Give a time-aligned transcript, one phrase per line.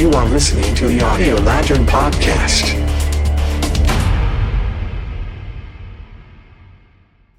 [0.00, 2.76] You are listening to the Audio Lantern Podcast.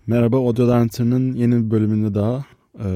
[0.07, 2.45] Merhaba, Audio Lantern'ın yeni bir bölümünde daha
[2.80, 2.88] e,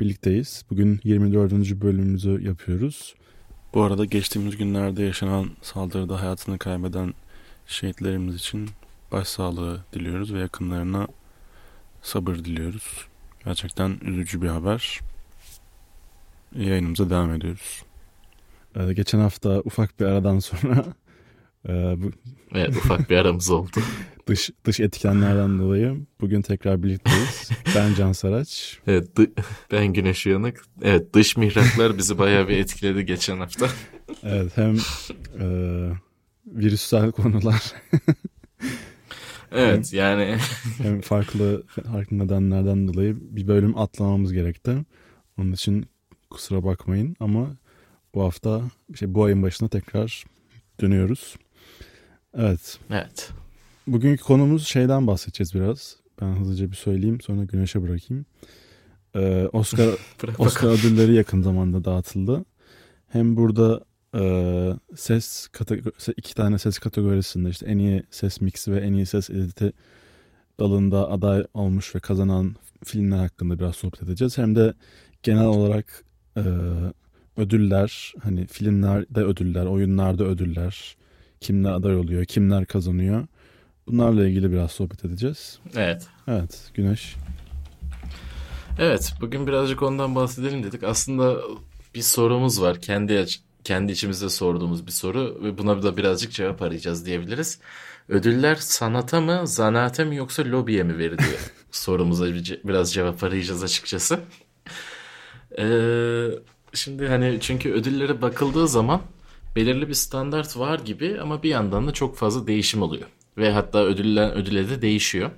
[0.00, 0.64] birlikteyiz.
[0.70, 1.52] Bugün 24.
[1.52, 3.14] bölümümüzü yapıyoruz.
[3.74, 7.14] Bu arada geçtiğimiz günlerde yaşanan saldırıda hayatını kaybeden
[7.66, 8.68] şehitlerimiz için
[9.12, 11.08] başsağlığı diliyoruz ve yakınlarına
[12.02, 13.06] sabır diliyoruz.
[13.44, 15.00] Gerçekten üzücü bir haber.
[16.56, 17.85] Yayınımıza devam ediyoruz.
[18.76, 20.84] Ee, geçen hafta ufak bir aradan sonra
[21.68, 21.72] e,
[22.02, 22.10] bu
[22.54, 23.70] Evet ufak bir aramız oldu.
[24.26, 27.50] dış dış etkenlerden dolayı bugün tekrar birlikteyiz.
[27.76, 28.78] Ben Can Saraç.
[28.86, 30.62] Evet dı- ben Güneş Uyanık.
[30.82, 33.66] Evet dış mihraklar bizi bayağı bir etkiledi geçen hafta.
[34.22, 34.76] Evet hem
[35.40, 35.46] e,
[36.46, 37.72] virüsel konular
[39.52, 40.36] Evet yani
[40.78, 44.76] hem farklı farklı nedenlerden dolayı bir bölüm atlamamız gerekti.
[45.38, 45.86] Onun için
[46.30, 47.56] kusura bakmayın ama
[48.16, 48.62] bu hafta
[48.94, 50.24] şey bu ayın başına tekrar
[50.80, 51.36] dönüyoruz.
[52.34, 52.78] Evet.
[52.90, 53.30] evet.
[53.86, 55.96] Bugünkü konumuz şeyden bahsedeceğiz biraz.
[56.20, 58.26] Ben hızlıca bir söyleyeyim sonra Güneş'e bırakayım.
[59.14, 59.88] Ee, Oscar
[60.38, 62.44] Oscar ödülleri yakın zamanda dağıtıldı.
[63.08, 64.22] Hem burada e,
[64.96, 65.48] ses
[66.16, 69.72] iki tane ses kategorisinde işte en iyi ses mixi ve en iyi ses editi
[70.60, 74.38] dalında aday olmuş ve kazanan filmler hakkında biraz sohbet edeceğiz.
[74.38, 74.74] Hem de
[75.22, 76.04] genel olarak
[76.36, 76.42] e,
[77.36, 80.96] ödüller hani filmlerde ödüller, oyunlarda ödüller,
[81.40, 83.26] kimler aday oluyor, kimler kazanıyor.
[83.86, 85.58] Bunlarla ilgili biraz sohbet edeceğiz.
[85.76, 86.06] Evet.
[86.28, 87.16] Evet Güneş.
[88.78, 90.84] Evet bugün birazcık ondan bahsedelim dedik.
[90.84, 91.36] Aslında
[91.94, 92.80] bir sorumuz var.
[92.80, 93.26] Kendi
[93.64, 97.60] kendi içimizde sorduğumuz bir soru ve buna da birazcık cevap arayacağız diyebiliriz.
[98.08, 101.52] Ödüller sanata mı, zanaate mi yoksa lobiye mi veriliyor?
[101.70, 102.26] Sorumuza
[102.64, 104.20] biraz cevap arayacağız açıkçası.
[105.58, 106.28] Ee,
[106.76, 109.02] şimdi hani çünkü ödüllere bakıldığı zaman
[109.56, 113.06] belirli bir standart var gibi ama bir yandan da çok fazla değişim oluyor.
[113.38, 115.30] Ve hatta ödüllen ödüle de değişiyor.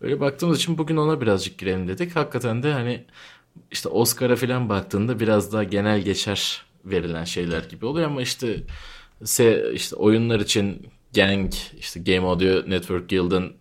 [0.00, 2.16] Öyle baktığımız için bugün ona birazcık girelim dedik.
[2.16, 3.04] Hakikaten de hani
[3.70, 8.62] işte Oscar'a falan baktığında biraz daha genel geçer verilen şeyler gibi oluyor ama işte
[9.24, 13.52] se işte oyunlar için Gang, işte Game Audio Network Guild'ın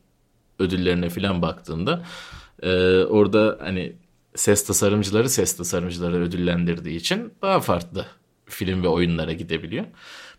[0.59, 2.05] ödüllerine falan baktığında
[2.61, 2.69] e,
[3.03, 3.95] orada hani
[4.35, 8.05] ses tasarımcıları ses tasarımcıları ödüllendirdiği için daha farklı
[8.45, 9.85] film ve oyunlara gidebiliyor.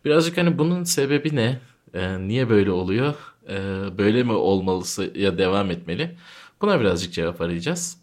[0.04, 1.60] Birazcık hani bunun sebebi ne?
[1.94, 3.14] E, niye böyle oluyor?
[3.48, 3.54] E,
[3.98, 6.16] böyle mi olmalısı ya devam etmeli?
[6.60, 7.96] Buna birazcık cevap arayacağız.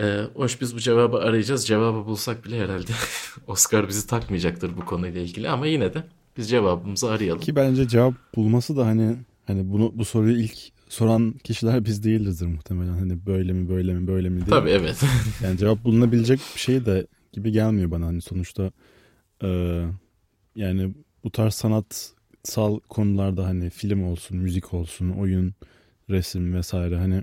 [0.00, 1.66] E, hoş biz bu cevabı arayacağız.
[1.66, 2.92] Cevabı bulsak bile herhalde
[3.46, 6.02] Oscar bizi takmayacaktır bu konuyla ilgili ama yine de
[6.36, 7.40] biz cevabımızı arayalım.
[7.40, 9.16] Ki bence cevap bulması da hani
[9.46, 12.92] hani bunu bu soruyu ilk soran kişiler biz değilizdir muhtemelen.
[12.92, 14.50] Hani böyle mi böyle mi böyle mi diye.
[14.50, 15.02] Tabii evet.
[15.42, 18.06] Yani cevap bulunabilecek bir şey de gibi gelmiyor bana.
[18.06, 18.72] Hani sonuçta
[19.42, 19.48] e,
[20.54, 20.94] yani
[21.24, 25.54] bu tarz sanatsal konularda hani film olsun, müzik olsun, oyun,
[26.10, 27.22] resim vesaire hani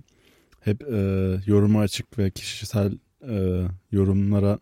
[0.60, 0.98] hep e,
[1.46, 2.98] yoruma açık ve kişisel
[3.30, 4.60] e, yorumlara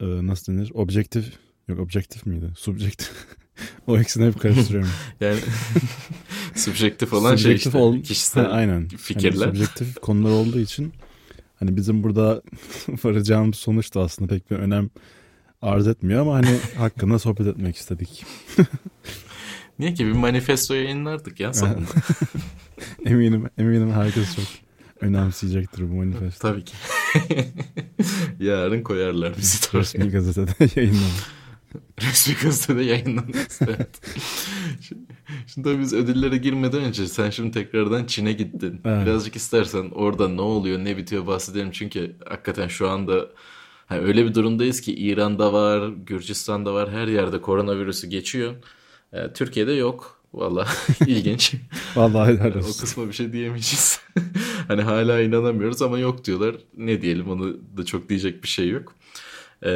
[0.00, 0.70] e, nasıl denir?
[0.74, 1.38] Objektif
[1.68, 2.52] yok objektif miydi?
[2.56, 3.12] Subjektif.
[3.86, 4.90] o ikisini hep karıştırıyorum.
[5.20, 5.38] Yani
[6.56, 8.88] subjektif olan şey Subjektif işte ol- kişisel Ha, aynen.
[8.88, 9.46] fikirler.
[9.46, 10.92] Yani subjektif konular olduğu için
[11.58, 12.42] hani bizim burada
[13.04, 14.90] varacağımız sonuç da aslında pek bir önem
[15.62, 18.24] arz etmiyor ama hani hakkında sohbet etmek istedik.
[19.78, 21.80] Niye ki bir manifesto yayınlardık ya sonunda.
[23.04, 24.44] eminim eminim herkes çok
[25.00, 26.48] önemseyecektir bu manifesto.
[26.48, 26.72] Tabii ki.
[28.40, 31.41] Yarın koyarlar bizi Resmi gazetede yayınlanır.
[32.02, 33.58] Resmi gazetede yayınlanırız.
[33.68, 34.00] Evet.
[34.80, 35.00] Şimdi,
[35.46, 38.80] şimdi tabii biz ödüllere girmeden önce sen şimdi tekrardan Çin'e gittin.
[38.84, 39.06] Evet.
[39.06, 41.70] Birazcık istersen orada ne oluyor ne bitiyor bahsedelim.
[41.70, 43.26] Çünkü hakikaten şu anda
[43.86, 48.54] hani öyle bir durumdayız ki İran'da var, Gürcistan'da var her yerde koronavirüsü geçiyor.
[49.12, 50.18] Ee, Türkiye'de yok.
[50.34, 50.66] Valla
[51.06, 51.54] ilginç.
[51.96, 52.80] Vallahi helal O olsun.
[52.80, 54.00] kısma bir şey diyemeyeceğiz.
[54.68, 56.56] hani hala inanamıyoruz ama yok diyorlar.
[56.76, 58.94] Ne diyelim onu da çok diyecek bir şey yok.
[59.62, 59.70] Ee,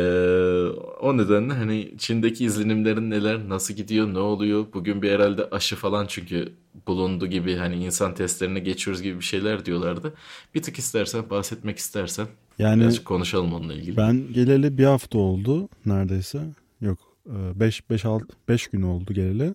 [1.00, 4.66] o nedenle hani Çin'deki izlenimlerin neler, nasıl gidiyor, ne oluyor?
[4.74, 6.52] Bugün bir herhalde aşı falan çünkü
[6.86, 10.14] bulundu gibi hani insan testlerine geçiyoruz gibi bir şeyler diyorlardı.
[10.54, 12.26] Bir tık istersen bahsetmek istersen
[12.58, 13.96] Yani birazcık konuşalım onunla ilgili.
[13.96, 16.40] ben geleli bir hafta oldu neredeyse.
[16.80, 19.54] Yok 5 5 6 5 gün oldu geleli.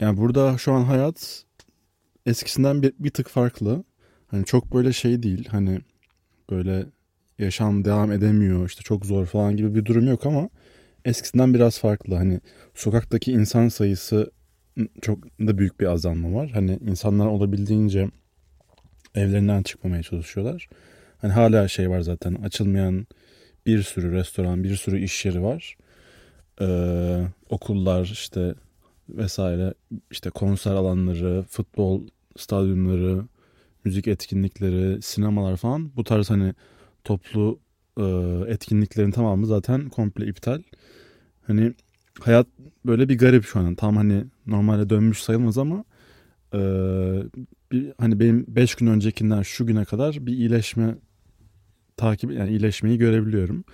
[0.00, 1.44] Yani burada şu an hayat
[2.26, 3.84] eskisinden bir, bir tık farklı.
[4.26, 5.48] Hani çok böyle şey değil.
[5.50, 5.80] Hani
[6.50, 6.86] böyle
[7.42, 10.48] yaşam devam edemiyor işte çok zor falan gibi bir durum yok ama
[11.04, 12.14] eskisinden biraz farklı.
[12.14, 12.40] Hani
[12.74, 14.30] sokaktaki insan sayısı
[15.02, 16.50] çok da büyük bir azalma var.
[16.50, 18.08] Hani insanlar olabildiğince
[19.14, 20.68] evlerinden çıkmamaya çalışıyorlar.
[21.18, 23.06] Hani hala şey var zaten açılmayan
[23.66, 25.76] bir sürü restoran, bir sürü iş yeri var.
[26.60, 26.66] e,
[27.50, 28.54] okullar işte
[29.08, 29.74] vesaire
[30.10, 32.06] işte konser alanları, futbol
[32.36, 33.24] stadyumları,
[33.84, 36.54] müzik etkinlikleri, sinemalar falan bu tarz hani
[37.04, 37.60] toplu
[37.98, 38.04] e,
[38.48, 40.62] etkinliklerin tamamı zaten komple iptal.
[41.46, 41.74] Hani
[42.20, 42.46] hayat
[42.86, 43.74] böyle bir garip şu an.
[43.74, 45.84] Tam hani normalde dönmüş sayılmaz ama
[46.54, 46.58] e,
[47.72, 50.94] bir, hani benim 5 gün öncekinden şu güne kadar bir iyileşme
[51.96, 53.64] takip yani iyileşmeyi görebiliyorum.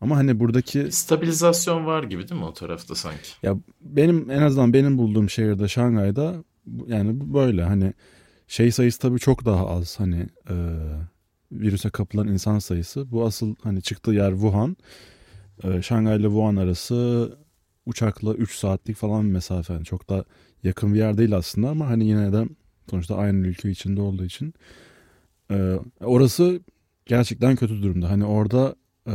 [0.00, 3.28] Ama hani buradaki Stabilizasyon var gibi değil mi o tarafta sanki?
[3.42, 6.44] ya benim en azından benim bulduğum şehirde Şangay'da
[6.86, 7.92] yani böyle hani
[8.48, 10.54] şey sayısı tabii çok daha az hani e,
[11.60, 13.10] virüse kapılan insan sayısı.
[13.10, 14.76] Bu asıl hani çıktığı yer Wuhan.
[15.64, 17.38] E, Şangay ile Wuhan arası
[17.86, 19.72] uçakla 3 saatlik falan bir mesafe.
[19.72, 20.24] Yani çok da
[20.62, 22.44] yakın bir yer değil aslında ama hani yine de
[22.90, 24.54] sonuçta aynı ülke içinde olduğu için
[25.50, 26.60] e, orası
[27.06, 28.10] gerçekten kötü durumda.
[28.10, 28.74] Hani orada
[29.08, 29.14] e,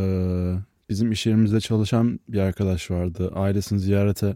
[0.90, 3.32] bizim iş yerimizde çalışan bir arkadaş vardı.
[3.36, 4.36] Ailesini ziyarete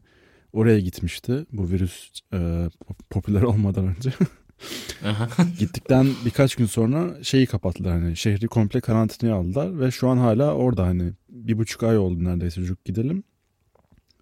[0.54, 1.46] oraya gitmişti.
[1.52, 4.14] Bu virüs e, pop- popüler olmadan önce.
[5.60, 10.54] Gittikten birkaç gün sonra şeyi kapattılar hani şehri komple karantinaya aldılar ve şu an hala
[10.54, 13.24] orada hani bir buçuk ay oldu neredeyse çocuk gidelim.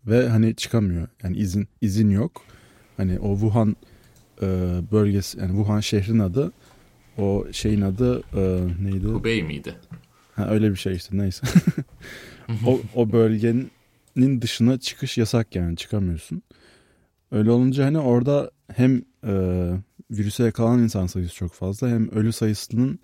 [0.08, 2.42] Ve hani çıkamıyor yani izin izin yok.
[2.98, 3.76] Hani o Wuhan
[4.42, 4.48] e,
[4.92, 6.52] bölgesi yani Wuhan şehrin adı
[7.18, 9.08] o şeyin adı e, neydi?
[9.08, 9.76] Hubei miydi?
[10.36, 11.48] ha, öyle bir şey işte neyse.
[12.68, 16.44] O, o bölgenin dışına çıkış yasak yani çıkamıyorsun.
[17.32, 19.34] Öyle olunca hani orada hem e,
[20.12, 23.00] virüse yakalanan insan sayısı çok fazla hem ölü sayısının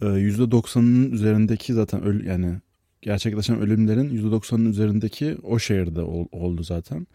[0.00, 2.56] e, %90'ının üzerindeki zaten ölü yani
[3.02, 7.06] gerçekleşen ölümlerin %90'ının üzerindeki o şehirde ol- oldu zaten.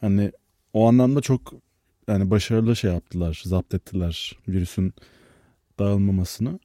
[0.00, 0.32] Hani
[0.72, 1.52] o anlamda çok
[2.08, 4.94] yani başarılı şey yaptılar, zapt ettiler virüsün
[5.78, 6.58] dağılmamasını.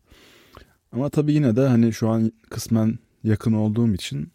[0.92, 4.32] Ama tabii yine de hani şu an kısmen yakın olduğum için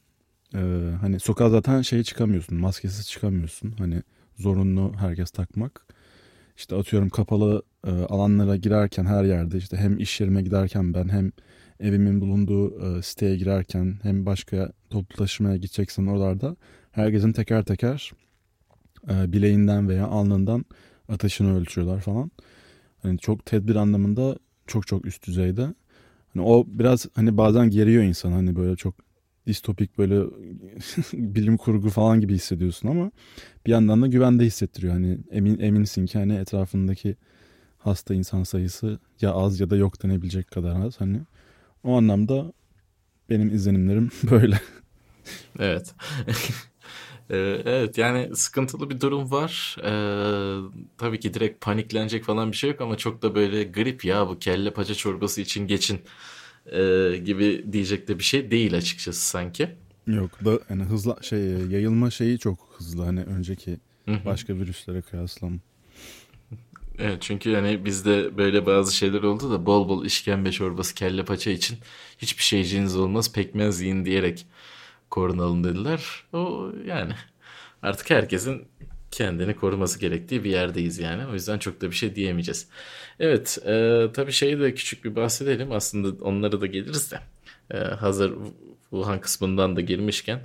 [0.55, 0.59] e,
[1.01, 3.75] hani sokağa zaten şey çıkamıyorsun, maskesiz çıkamıyorsun.
[3.79, 4.03] Hani
[4.39, 5.87] zorunlu herkes takmak.
[6.61, 11.33] İşte atıyorum kapalı e, alanlara girerken her yerde işte hem iş yerime giderken ben hem
[11.81, 16.57] evimin bulunduğu e, siteye girerken hem başka toplu taşımaya gideceksen oralarda
[16.93, 18.13] herkesin teker teker
[19.11, 20.65] e, bileğinden veya alnından
[21.09, 22.31] ateşini ölçüyorlar falan.
[23.03, 25.75] Hani çok tedbir anlamında çok çok üst düzeyde.
[26.35, 28.95] Hani o biraz hani bazen geriyor insan hani böyle çok
[29.47, 30.25] distopik böyle
[31.13, 33.11] bilim kurgu falan gibi hissediyorsun ama
[33.67, 34.93] bir yandan da güvende hissettiriyor.
[34.93, 37.17] Hani emin eminsin ki hani etrafındaki
[37.79, 41.01] hasta insan sayısı ya az ya da yok denebilecek kadar az.
[41.01, 41.21] Hani
[41.85, 42.53] o anlamda
[43.31, 44.61] benim izlenimlerim böyle.
[45.59, 45.95] Evet.
[47.31, 49.77] Ee, Evet yani sıkıntılı bir durum var.
[49.85, 54.29] Ee, tabii ki direkt paniklenecek falan bir şey yok ama çok da böyle grip ya
[54.29, 56.01] bu kelle paça çorbası için geçin
[56.67, 59.69] ee, gibi diyecek de bir şey değil açıkçası sanki.
[60.07, 63.77] Yok da hani hızla şey yayılma şeyi çok hızlı hani önceki
[64.25, 65.61] başka virüslere kıyaslam.
[66.99, 71.51] Evet çünkü yani bizde böyle bazı şeyler oldu da bol bol işkembe çorbası kelle paça
[71.51, 71.79] için
[72.19, 74.47] hiçbir şeyciğiniz olmaz pekmez yiyin diyerek
[75.11, 76.25] korunalım dediler.
[76.33, 77.13] O yani
[77.83, 78.69] artık herkesin
[79.11, 81.27] kendini koruması gerektiği bir yerdeyiz yani.
[81.27, 82.69] O yüzden çok da bir şey diyemeyeceğiz.
[83.21, 87.21] Evet e, tabii şeyi de küçük bir bahsedelim aslında onlara da geliriz de.
[87.71, 88.35] E, hazır
[88.91, 90.41] Wuhan kısmından da girmişken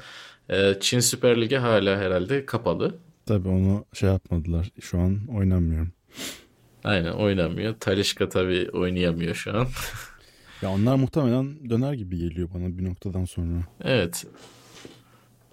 [0.49, 2.95] e, Çin Süper Ligi hala herhalde kapalı.
[3.25, 4.71] Tabii onu şey yapmadılar.
[4.81, 5.91] Şu an oynamıyorum.
[6.83, 7.75] Aynen oynamıyor.
[7.79, 9.67] Talişka tabii oynayamıyor şu an.
[10.61, 13.61] Ya onlar muhtemelen döner gibi geliyor bana bir noktadan sonra.
[13.83, 14.25] Evet.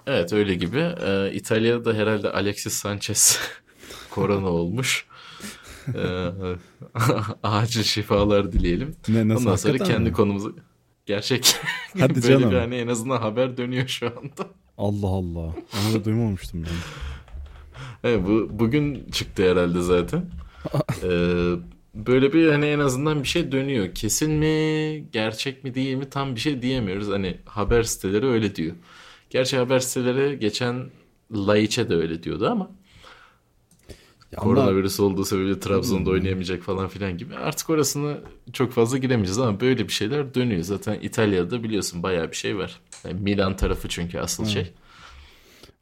[0.06, 0.78] Evet öyle gibi.
[1.06, 3.38] Ee, İtalya'da da herhalde Alexis Sanchez
[4.10, 5.06] korona olmuş.
[5.94, 6.28] Ee,
[7.42, 8.94] acil şifalar dileyelim.
[9.08, 10.12] Ne, nasıl, Ondan sonra kendi mi?
[10.12, 10.56] konumuzu
[11.06, 11.56] gerçek.
[11.98, 12.50] Hadi Böyle canım.
[12.50, 14.46] bir hani en azından haber dönüyor şu anda.
[14.78, 15.40] Allah Allah.
[15.86, 16.70] Onu da duymamıştım ben.
[18.04, 20.24] Evet, bu bugün çıktı herhalde zaten.
[21.02, 21.52] Ee,
[21.94, 23.94] böyle bir hani en azından bir şey dönüyor.
[23.94, 27.08] Kesin mi, gerçek mi değil mi tam bir şey diyemiyoruz.
[27.08, 28.74] Hani haber siteleri öyle diyor.
[29.32, 30.90] Gerçi haber siteleri geçen
[31.32, 32.70] Laiç'e de öyle diyordu ama
[34.32, 37.36] Ya koronavirüs olduğu sebebiyle Trabzon'da oynayamayacak falan filan gibi.
[37.36, 38.20] Artık orasını
[38.52, 40.62] çok fazla giremeyeceğiz ama böyle bir şeyler dönüyor.
[40.62, 42.80] Zaten İtalya'da biliyorsun bayağı bir şey var.
[43.04, 44.72] Yani Milan tarafı çünkü asıl şey.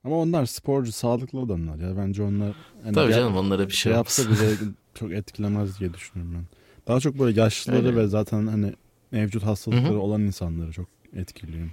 [0.04, 1.97] Ama onlar sporcu, sağlıklı adamlar ya.
[1.97, 2.52] Bence onlar
[2.83, 4.50] hani Tabii canım onlara bir şey şey yapsa bile
[4.95, 6.45] çok etkilemez diye düşünüyorum ben.
[6.88, 7.97] Daha çok böyle yaşlıları Öyle.
[7.97, 8.73] ve zaten hani
[9.11, 11.69] mevcut hastalıkları olan insanları çok etkiliyor.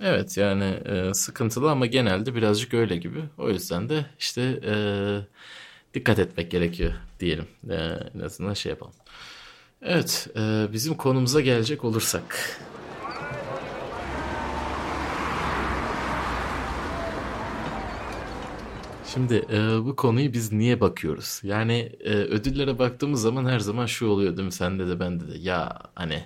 [0.00, 3.24] Evet yani e, sıkıntılı ama genelde birazcık öyle gibi.
[3.38, 4.74] O yüzden de işte e,
[5.94, 7.46] dikkat etmek gerekiyor diyelim.
[7.70, 7.74] E,
[8.14, 8.94] en azından şey yapalım.
[9.82, 12.60] Evet e, bizim konumuza gelecek olursak.
[19.14, 21.40] Şimdi e, bu konuyu biz niye bakıyoruz?
[21.44, 24.52] Yani e, ödüllere baktığımız zaman her zaman şu oluyor değil mi?
[24.52, 25.38] Sende de bende de.
[25.38, 26.24] Ya hani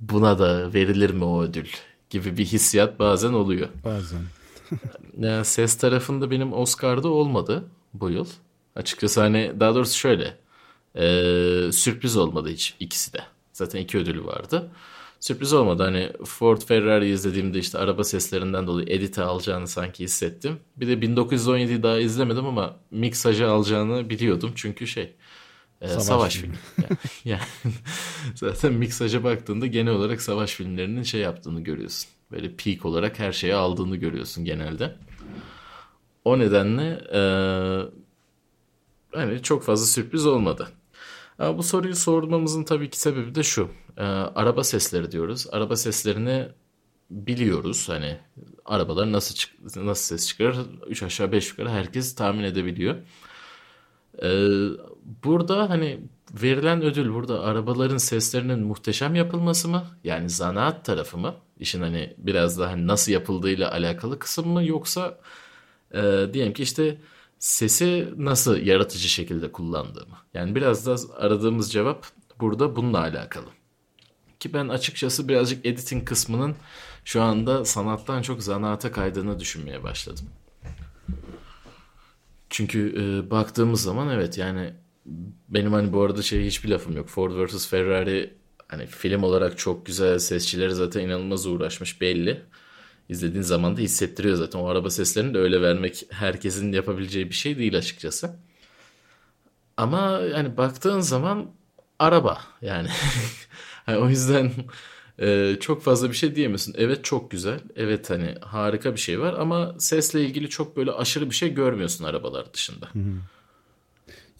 [0.00, 1.68] buna da verilir mi o ödül
[2.12, 3.68] gibi bir hissiyat bazen oluyor.
[3.84, 4.20] Bazen.
[5.18, 7.64] Ya ses tarafında benim Oscar'da olmadı
[7.94, 8.26] bu yıl.
[8.76, 10.38] Açıkçası hani daha doğrusu şöyle.
[10.96, 13.18] e, sürpriz olmadı hiç ikisi de.
[13.52, 14.70] Zaten iki ödülü vardı.
[15.20, 15.82] Sürpriz olmadı.
[15.82, 20.58] Hani Ford Ferrari izlediğimde işte araba seslerinden dolayı Edith'i alacağını sanki hissettim.
[20.76, 24.52] Bir de 1917'yi daha izlemedim ama Mixaj'ı alacağını biliyordum.
[24.54, 25.12] Çünkü şey
[25.82, 26.54] e, Savaş savaş, filmi.
[26.78, 27.42] Yani, yani
[28.34, 32.10] zaten Mixaj'a baktığında genel olarak savaş filmlerinin şey yaptığını görüyorsun.
[32.30, 34.96] Böyle peak olarak her şeyi aldığını görüyorsun genelde.
[36.24, 37.20] O nedenle e,
[39.12, 40.68] hani çok fazla sürpriz olmadı.
[41.38, 43.68] Ama bu soruyu sormamızın tabii ki sebebi de şu.
[43.96, 45.46] E, araba sesleri diyoruz.
[45.52, 46.48] Araba seslerini
[47.10, 47.88] biliyoruz.
[47.88, 48.18] Hani
[48.64, 50.58] arabalar nasıl çık nasıl ses çıkarır?
[50.86, 52.96] 3 aşağı 5 yukarı herkes tahmin edebiliyor.
[54.22, 54.28] E,
[55.24, 56.00] burada hani
[56.32, 59.84] verilen ödül burada arabaların seslerinin muhteşem yapılması mı?
[60.04, 61.34] Yani zanaat tarafı mı?
[61.58, 64.64] İşin hani biraz daha hani nasıl yapıldığıyla alakalı kısım mı?
[64.64, 65.18] Yoksa
[65.94, 66.98] e, diyelim ki işte
[67.38, 70.16] sesi nasıl yaratıcı şekilde kullandığımı.
[70.34, 72.06] Yani biraz da aradığımız cevap
[72.40, 73.46] burada bununla alakalı.
[74.40, 76.56] Ki ben açıkçası birazcık editing kısmının
[77.04, 80.26] şu anda sanattan çok zanaata kaydığını düşünmeye başladım.
[82.50, 84.74] Çünkü e, baktığımız zaman evet yani
[85.48, 87.08] benim hani bu arada şey hiçbir lafım yok.
[87.08, 88.34] Ford vs Ferrari
[88.68, 92.42] hani film olarak çok güzel sesçileri zaten inanılmaz uğraşmış belli.
[93.08, 94.58] İzlediğin zaman da hissettiriyor zaten.
[94.58, 98.36] O araba seslerini de öyle vermek herkesin yapabileceği bir şey değil açıkçası.
[99.76, 101.50] Ama yani baktığın zaman
[101.98, 102.88] araba yani.
[103.86, 104.52] Hani o yüzden
[105.18, 106.74] e, çok fazla bir şey diyemiyorsun.
[106.78, 107.60] Evet çok güzel.
[107.76, 112.04] Evet hani harika bir şey var ama sesle ilgili çok böyle aşırı bir şey görmüyorsun
[112.04, 112.88] arabalar dışında.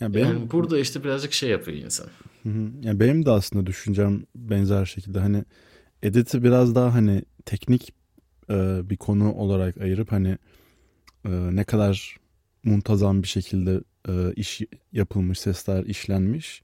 [0.00, 2.06] Ya benim, Yani burada işte birazcık şey yapıyor insan.
[2.42, 2.70] Hı hı.
[2.82, 5.44] Ya benim de aslında düşüncem benzer şekilde hani
[6.02, 7.94] edit'i biraz daha hani teknik
[8.50, 10.38] e, bir konu olarak ayırıp hani
[11.24, 12.16] e, ne kadar
[12.64, 14.60] muntazam bir şekilde e, iş
[14.92, 16.62] yapılmış, sesler işlenmiş.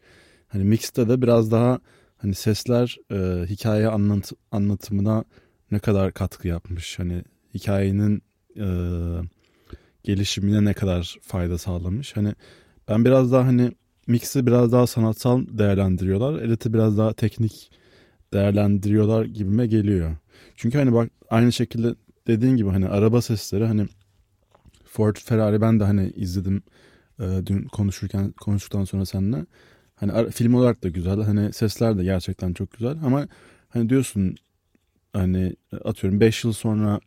[0.49, 1.81] Hani mixte de biraz daha
[2.17, 5.25] hani sesler e, hikaye anlat, anlatımına
[5.71, 6.99] ne kadar katkı yapmış.
[6.99, 8.23] Hani hikayenin
[8.57, 8.67] e,
[10.05, 12.17] gelişimine ne kadar fayda sağlamış.
[12.17, 12.35] Hani
[12.88, 13.73] ben biraz daha hani
[14.07, 16.42] mix'i biraz daha sanatsal değerlendiriyorlar.
[16.42, 17.71] Edit'i biraz daha teknik
[18.33, 20.16] değerlendiriyorlar gibime geliyor.
[20.57, 21.95] Çünkü hani bak aynı şekilde
[22.26, 23.87] dediğin gibi hani araba sesleri hani
[24.85, 26.62] Ford Ferrari ben de hani izledim
[27.21, 29.47] e, dün konuşurken konuştuktan sonra seninle.
[29.95, 31.23] Hani film olarak da güzel.
[31.23, 33.28] Hani sesler de gerçekten çok güzel ama
[33.68, 34.37] hani diyorsun
[35.12, 37.00] hani atıyorum 5 yıl sonra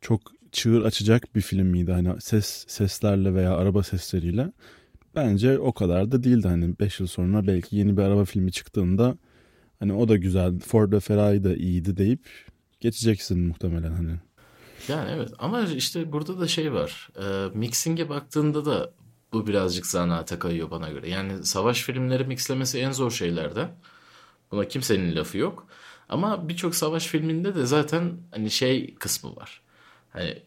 [0.00, 0.20] çok
[0.52, 4.52] çığır açacak bir film miydi hani ses seslerle veya araba sesleriyle?
[5.14, 9.16] Bence o kadar da değildi hani 5 yıl sonra belki yeni bir araba filmi çıktığında
[9.78, 12.28] hani o da güzel Ford ve Ferrari da iyiydi deyip
[12.80, 14.20] geçeceksin muhtemelen hani.
[14.88, 17.08] Yani evet ama işte burada da şey var.
[17.22, 18.92] E, mixing'e baktığında da
[19.32, 21.08] bu birazcık zanaata kayıyor bana göre.
[21.08, 23.70] Yani savaş filmleri mixlemesi en zor şeylerden.
[24.50, 25.66] Buna kimsenin lafı yok.
[26.08, 29.62] Ama birçok savaş filminde de zaten hani şey kısmı var.
[30.10, 30.42] Hani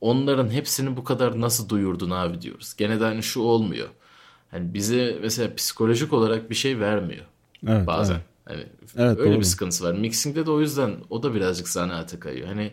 [0.00, 2.74] onların hepsini bu kadar nasıl duyurdun abi diyoruz.
[2.76, 3.88] Gene de hani şu olmuyor.
[4.50, 7.24] Hani bize mesela psikolojik olarak bir şey vermiyor
[7.66, 8.14] Evet, bazen.
[8.14, 8.24] evet.
[8.44, 8.64] Hani
[8.96, 9.38] Evet, öyle doğru.
[9.38, 9.92] bir sıkıntısı var.
[9.92, 12.48] Mixing'de de o yüzden o da birazcık zanaate kayıyor.
[12.48, 12.72] Hani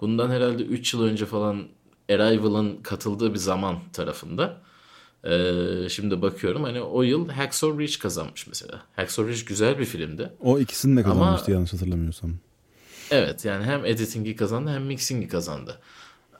[0.00, 1.62] bundan herhalde 3 yıl önce falan
[2.10, 4.60] Arrival'ın katıldığı bir zaman tarafında.
[5.24, 8.82] Ee, şimdi bakıyorum hani o yıl Hacksaw Ridge kazanmış mesela.
[8.96, 10.32] Hacksaw Ridge güzel bir filmdi.
[10.40, 12.30] O ikisini de kazanmıştı Ama- yanlış hatırlamıyorsam.
[13.10, 15.78] Evet yani hem editing'i kazandı hem mixing'i kazandı.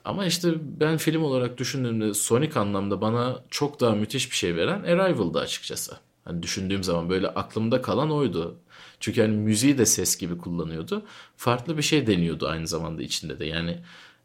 [0.07, 4.83] Ama işte ben film olarak düşündüğümde Sonic anlamda bana çok daha müthiş bir şey veren
[4.83, 5.97] Arrival'dı açıkçası.
[6.25, 8.59] Hani düşündüğüm zaman böyle aklımda kalan oydu.
[9.01, 11.03] Çünkü hani müziği de ses gibi kullanıyordu.
[11.37, 13.45] Farklı bir şey deniyordu aynı zamanda içinde de.
[13.45, 13.79] Yani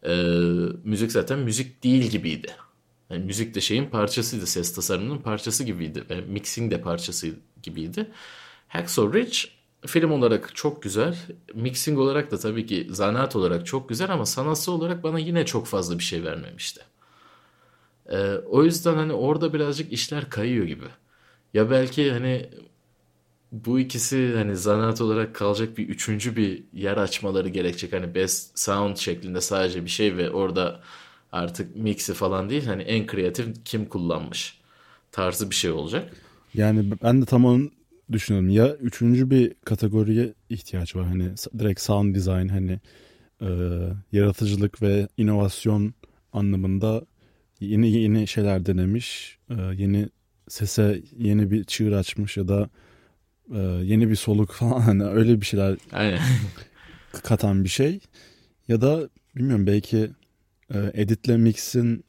[0.03, 0.13] e,
[0.83, 2.55] müzik zaten müzik değil gibiydi.
[3.09, 4.47] Yani müzik de şeyin parçasıydı.
[4.47, 6.03] Ses tasarımının parçası gibiydi.
[6.09, 7.29] Ve mixing de parçası
[7.63, 8.11] gibiydi.
[8.67, 9.37] Hacksaw Ridge
[9.87, 11.17] film olarak çok güzel.
[11.53, 15.67] Mixing olarak da tabii ki zanaat olarak çok güzel ama sanatsal olarak bana yine çok
[15.67, 16.81] fazla bir şey vermemişti.
[18.11, 20.85] Ee, o yüzden hani orada birazcık işler kayıyor gibi.
[21.53, 22.49] Ya belki hani
[23.51, 27.93] bu ikisi hani zanaat olarak kalacak bir üçüncü bir yer açmaları gerekecek.
[27.93, 30.81] Hani best sound şeklinde sadece bir şey ve orada
[31.31, 32.65] artık mixi falan değil.
[32.65, 34.59] Hani en kreatif kim kullanmış
[35.11, 36.13] tarzı bir şey olacak.
[36.53, 37.69] Yani ben de tam onu
[38.13, 38.49] düşünüyorum.
[38.49, 41.05] Ya üçüncü bir kategoriye ihtiyaç var.
[41.05, 42.79] Hani direkt sound design hani
[43.41, 43.47] e,
[44.11, 45.93] yaratıcılık ve inovasyon
[46.33, 47.05] anlamında
[47.59, 49.37] yeni yeni şeyler denemiş.
[49.49, 50.09] e, yeni
[50.47, 52.69] sese yeni bir çığır açmış ya da
[53.53, 56.19] e, yeni bir soluk falan hani öyle bir şeyler Aynen.
[57.23, 57.99] katan bir şey.
[58.67, 60.11] Ya da bilmiyorum belki
[60.73, 62.03] e, editle mix'in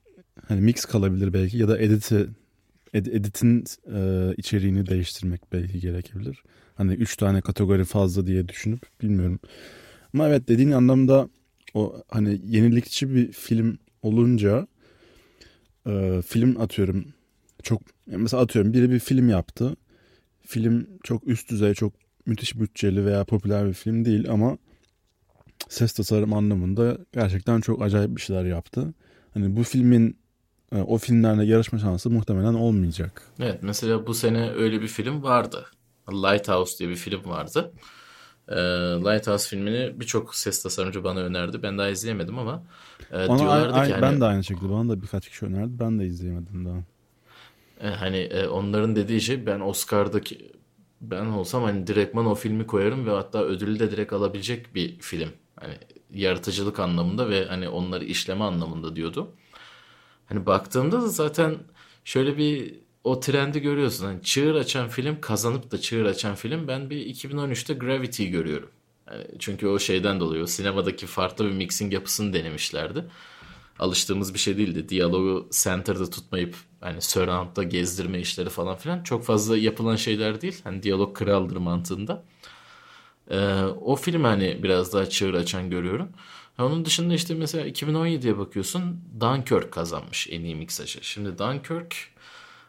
[0.49, 2.29] hani mix kalabilir belki ya da editi
[2.95, 6.43] ed- editin e, içeriğini değiştirmek belki gerekebilir.
[6.75, 9.41] Hani üç tane kategori fazla diye düşünüp bilmiyorum.
[10.15, 11.29] Ama evet dediğin anlamda
[11.75, 14.67] o hani yenilikçi bir film olunca
[15.87, 17.05] e, film atıyorum
[17.63, 19.77] çok mesela atıyorum biri bir film yaptı.
[20.47, 21.93] Film çok üst düzey çok
[22.27, 24.59] müthiş bütçeli veya popüler bir film değil ama
[25.69, 28.95] ses tasarım anlamında gerçekten çok acayip bir şeyler yaptı.
[29.35, 30.17] Hani bu filmin
[30.81, 33.23] o filmlerle yarışma şansı muhtemelen olmayacak.
[33.41, 35.67] Evet mesela bu sene öyle bir film vardı.
[36.13, 37.73] Lighthouse diye bir film vardı.
[38.49, 38.55] Ee,
[39.05, 41.63] Lighthouse filmini birçok ses tasarımcı bana önerdi.
[41.63, 42.63] Ben daha izleyemedim ama
[43.13, 45.73] e, diyorlardı ay- ki hani, ben de aynı şekilde bana da birkaç kişi önerdi.
[45.81, 46.79] Ben de izleyemedim daha.
[47.89, 50.53] e, hani e, onların dediği şey ben Oscar'daki
[51.01, 55.29] ben olsam hani direktman o filmi koyarım ve hatta ödülü de direkt alabilecek bir film.
[55.61, 55.75] Hani
[56.11, 59.29] yaratıcılık anlamında ve hani onları işleme anlamında diyordu.
[60.27, 61.59] Hani baktığımda da zaten
[62.05, 62.75] şöyle bir
[63.05, 64.07] o trendi görüyorsun.
[64.07, 68.71] Hani çığır açan film kazanıp da çığır açan film ben bir 2013'te Gravity'yi görüyorum.
[69.11, 73.05] Yani çünkü o şeyden dolayı o sinemadaki farklı bir mixing yapısını denemişlerdi.
[73.79, 74.89] Alıştığımız bir şey değildi.
[74.89, 80.61] Diyalogu center'da tutmayıp hani surround'da gezdirme işleri falan filan çok fazla yapılan şeyler değil.
[80.65, 82.25] Hani diyalog kraldır mantığında.
[83.31, 86.09] Ee, o film hani biraz daha çığır açan görüyorum.
[86.59, 90.99] Onun dışında işte mesela 2017'ye bakıyorsun Dunkirk kazanmış en iyi miksajı.
[91.03, 91.97] Şimdi Dunkirk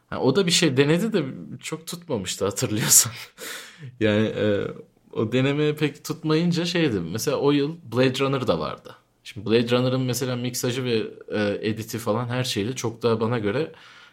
[0.10, 1.26] ha, o da bir şey denedi de
[1.62, 3.12] çok tutmamıştı hatırlıyorsan.
[4.00, 4.68] yani e,
[5.14, 7.00] o deneme pek tutmayınca şeydi.
[7.00, 8.96] Mesela o yıl Blade Runner da vardı.
[9.24, 13.72] Şimdi Blade Runner'ın mesela miksajı ve e, editi falan her şeyle çok daha bana göre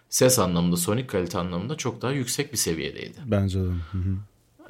[0.09, 3.19] ses anlamında, sonik kalite anlamında çok daha yüksek bir seviyedeydi.
[3.27, 3.65] Bence de.
[3.65, 4.17] Hı hı.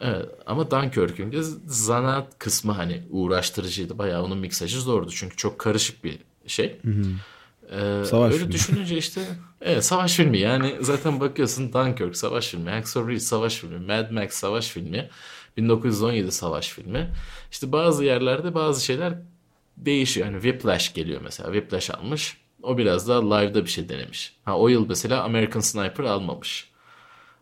[0.01, 3.99] Evet, ama Dunkirk'ün de zanaat kısmı hani uğraştırıcıydı.
[3.99, 5.11] Bayağı onun miksajı zordu.
[5.11, 6.81] Çünkü çok karışık bir şey.
[7.71, 8.53] Ee, Savaş öyle filmi.
[8.53, 9.21] düşününce işte
[9.61, 14.33] evet savaş filmi yani zaten bakıyorsun Dunkirk savaş filmi, Hacksaw Ridge savaş filmi, Mad Max
[14.33, 15.09] savaş filmi,
[15.57, 17.11] 1917 savaş filmi.
[17.53, 19.15] İşte bazı yerlerde bazı şeyler
[19.77, 20.27] değişiyor.
[20.27, 21.53] Yani Whiplash geliyor mesela.
[21.53, 22.37] Whiplash almış.
[22.63, 24.37] O biraz daha live'da bir şey denemiş.
[24.45, 26.70] Ha o yıl mesela American Sniper almamış.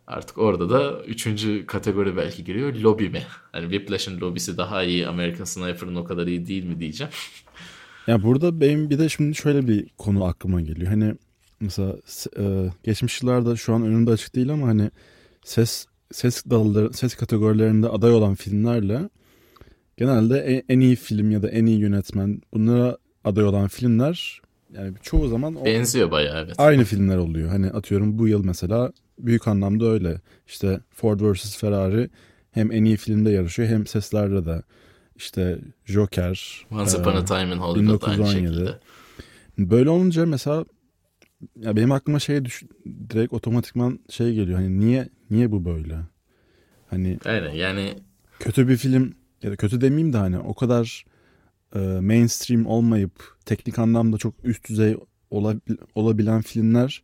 [0.09, 2.75] Artık orada da üçüncü kategori belki giriyor.
[2.75, 3.23] Lobby mi?
[3.53, 7.13] Hani Whiplash'ın lobisi daha iyi, American Sniper'ın o kadar iyi değil mi diyeceğim.
[8.07, 10.89] Ya burada benim bir de şimdi şöyle bir konu aklıma geliyor.
[10.89, 11.15] Hani
[11.61, 11.97] mesela
[12.39, 14.91] e, geçmiş yıllarda şu an önümde açık değil ama hani
[15.45, 19.09] ses ses dalları ses kategorilerinde aday olan filmlerle
[19.97, 24.41] genelde en, en iyi film ya da en iyi yönetmen bunlara aday olan filmler
[24.73, 26.55] yani çoğu zaman o- Benziyor bayağı evet.
[26.59, 27.49] aynı filmler oluyor.
[27.49, 30.21] Hani atıyorum bu yıl mesela büyük anlamda öyle.
[30.47, 32.11] İşte Ford vs Ferrari
[32.51, 34.63] hem en iyi filmde yarışıyor hem seslerde de.
[35.17, 36.67] İşte Joker.
[36.71, 38.33] Once e, Upon a Time in Hollywood aynı 1917.
[38.33, 38.79] şekilde.
[39.59, 40.65] Böyle olunca mesela
[41.57, 42.63] ya benim aklıma şey düş
[43.11, 44.59] direkt otomatikman şey geliyor.
[44.59, 45.99] Hani niye niye bu böyle?
[46.91, 47.95] Hani Aynen yani
[48.39, 51.05] kötü bir film ya da kötü demeyeyim de hani o kadar
[51.75, 53.13] e, mainstream olmayıp
[53.45, 54.97] teknik anlamda çok üst düzey
[55.31, 57.03] olabil- olabilen filmler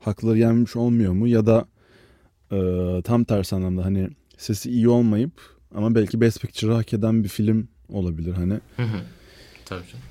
[0.00, 1.28] hakları yenmiş olmuyor mu?
[1.28, 1.66] Ya da
[2.52, 2.58] e,
[3.04, 5.32] tam tersi anlamda hani sesi iyi olmayıp
[5.74, 8.52] ama belki Best Picture'ı hak eden bir film olabilir hani.
[8.76, 9.00] Hı hı.
[9.64, 10.04] Tabii canım.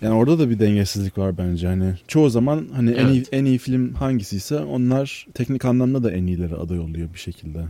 [0.00, 1.66] Yani orada da bir dengesizlik var bence.
[1.66, 3.28] Hani çoğu zaman hani en iyi Evet.
[3.32, 7.64] en iyi film hangisiyse onlar teknik anlamda da en iyileri aday oluyor bir şekilde.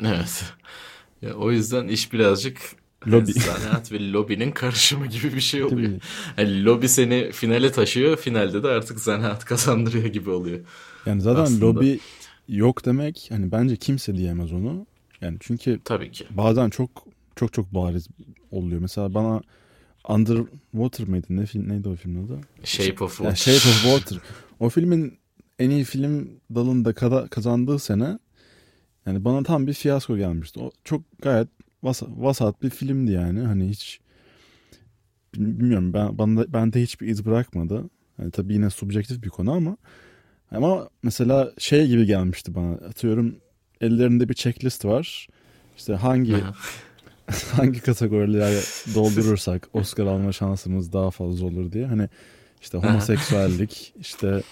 [0.00, 0.44] Evet.
[1.22, 2.60] Ya, o yüzden iş birazcık
[3.06, 3.32] Lobi.
[3.32, 5.92] zanaat ve lobinin karışımı gibi bir şey oluyor.
[6.38, 10.60] Yani lobi seni finale taşıyor, finalde de artık zanaat kazandırıyor gibi oluyor.
[11.06, 11.66] Yani zaten Aslında.
[11.66, 12.00] lobi
[12.48, 14.86] yok demek hani bence kimse diyemez onu.
[15.20, 16.24] Yani çünkü Tabii ki.
[16.30, 16.90] bazen çok
[17.36, 18.08] çok çok bariz
[18.50, 18.80] oluyor.
[18.80, 19.40] Mesela bana
[20.08, 21.26] Underwater mıydı?
[21.30, 22.40] Ne film neydi o filmin adı?
[22.64, 23.52] Shape of Yani Water.
[23.60, 24.18] Shape of Water.
[24.60, 25.18] O filmin
[25.58, 26.92] en iyi film dalında
[27.28, 28.18] kazandığı sene
[29.06, 30.60] yani bana tam bir fiyasko gelmişti.
[30.60, 31.48] O çok gayet
[31.82, 33.40] vas- vasat bir filmdi yani.
[33.40, 34.00] Hani hiç
[35.34, 37.90] bilmiyorum ben bana bende hiçbir iz bırakmadı.
[38.18, 39.76] Yani tabii yine subjektif bir konu ama
[40.50, 42.72] ama mesela şey gibi gelmişti bana.
[42.72, 43.36] Atıyorum
[43.80, 45.28] ellerinde bir checklist var.
[45.76, 46.36] İşte hangi
[47.52, 48.60] hangi kategorileri
[48.94, 51.86] doldurursak Oscar alma şansımız daha fazla olur diye.
[51.86, 52.08] Hani
[52.62, 54.42] işte homoseksüellik, işte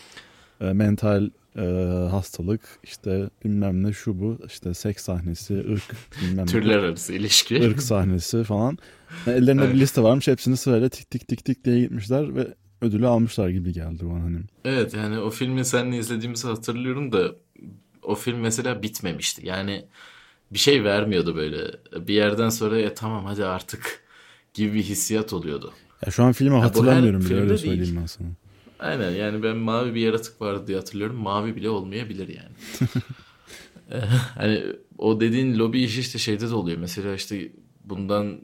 [0.60, 1.62] e, mental e,
[2.10, 6.50] hastalık, işte bilmem ne şu bu, işte seks sahnesi, ırk bilmem ne.
[6.50, 7.62] Türler arası ilişki.
[7.64, 8.78] ırk sahnesi falan.
[9.26, 9.74] Yani ellerinde Evet.
[9.74, 10.28] bir liste varmış.
[10.28, 14.38] Hepsini sırayla tik tik tik tik diye gitmişler ve ödülü almışlar gibi geldi bana hani.
[14.64, 17.34] Evet yani o filmi seninle izlediğimizi hatırlıyorum da
[18.02, 19.46] o film mesela bitmemişti.
[19.46, 19.84] Yani
[20.50, 21.70] bir şey vermiyordu böyle.
[22.06, 24.04] Bir yerden sonra ya tamam hadi artık
[24.54, 25.72] gibi bir hissiyat oluyordu.
[26.06, 27.58] Ya şu an filmi hatırlamıyorum bile öyle değil.
[27.58, 28.28] söyleyeyim ben sana.
[28.80, 31.16] Aynen yani ben mavi bir yaratık vardı diye hatırlıyorum.
[31.16, 32.54] Mavi bile olmayabilir yani.
[34.34, 34.62] Hani
[34.98, 36.78] o dediğin lobi işi işte şeyde de oluyor.
[36.78, 37.52] Mesela işte
[37.84, 38.40] bundan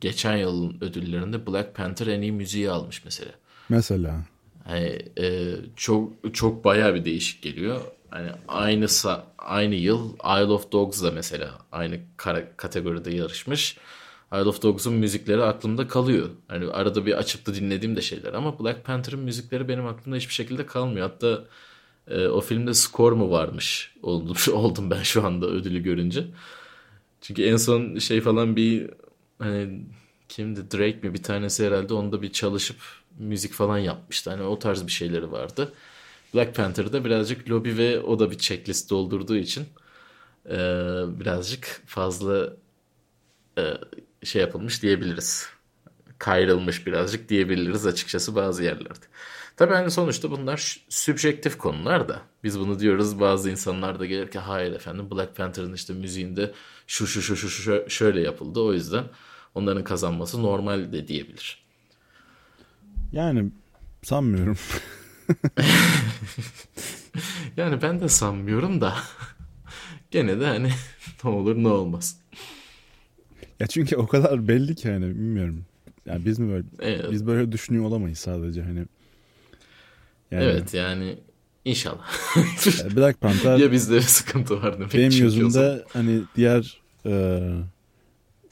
[0.00, 3.32] geçen yılın ödüllerinde Black Panther en iyi müziği almış mesela.
[3.68, 4.20] Mesela.
[4.64, 7.80] Hani e, çok çok bayağı bir değişik geliyor.
[8.10, 8.86] Hani aynı
[9.38, 12.00] aynı yıl Isle of Dogs da mesela aynı
[12.56, 13.76] kategoride yarışmış.
[14.32, 16.30] Isle of Dogs'un müzikleri aklımda kalıyor.
[16.48, 20.34] Hani arada bir açıp da dinlediğim de şeyler ama Black Panther'ın müzikleri benim aklımda hiçbir
[20.34, 21.10] şekilde kalmıyor.
[21.10, 21.44] Hatta
[22.08, 26.26] e, o filmde score mu varmış oldum, oldum ben şu anda ödülü görünce.
[27.20, 28.90] Çünkü en son şey falan bir
[29.38, 29.80] hani
[30.28, 32.76] kimdi Drake mi bir tanesi herhalde onda bir çalışıp
[33.18, 34.30] müzik falan yapmıştı.
[34.30, 35.72] Hani o tarz bir şeyleri vardı.
[36.34, 39.64] Black Panther'da birazcık lobby ve o da bir checklist doldurduğu için
[40.46, 40.56] e,
[41.20, 42.56] birazcık fazla
[43.58, 43.62] e,
[44.24, 45.48] şey yapılmış diyebiliriz.
[46.18, 49.04] Kayrılmış birazcık diyebiliriz açıkçası bazı yerlerde.
[49.56, 52.22] Tabii hani sonuçta bunlar sübjektif konular da.
[52.44, 56.52] Biz bunu diyoruz bazı insanlar da gelir ki hayır efendim Black Panther'ın işte müziğinde
[56.86, 58.60] şu şu şu şu şu şöyle yapıldı.
[58.60, 59.04] O yüzden
[59.54, 61.64] onların kazanması normal de diyebilir.
[63.12, 63.50] Yani
[64.02, 64.58] sanmıyorum.
[67.56, 68.94] Yani ben de sanmıyorum da
[70.10, 70.70] gene de hani
[71.24, 72.20] ne olur ne olmaz.
[73.60, 75.64] Ya çünkü o kadar belli ki hani bilmiyorum.
[76.06, 77.06] Yani biz mi böyle Evet.
[77.12, 78.78] biz böyle düşünüyor olamayız sadece hani.
[80.30, 81.16] Yani Evet yani
[81.64, 82.08] inşallah.
[82.96, 84.94] Black Panther ya bizde sıkıntı var demek.
[84.94, 87.40] benim gözümde hani diğer e,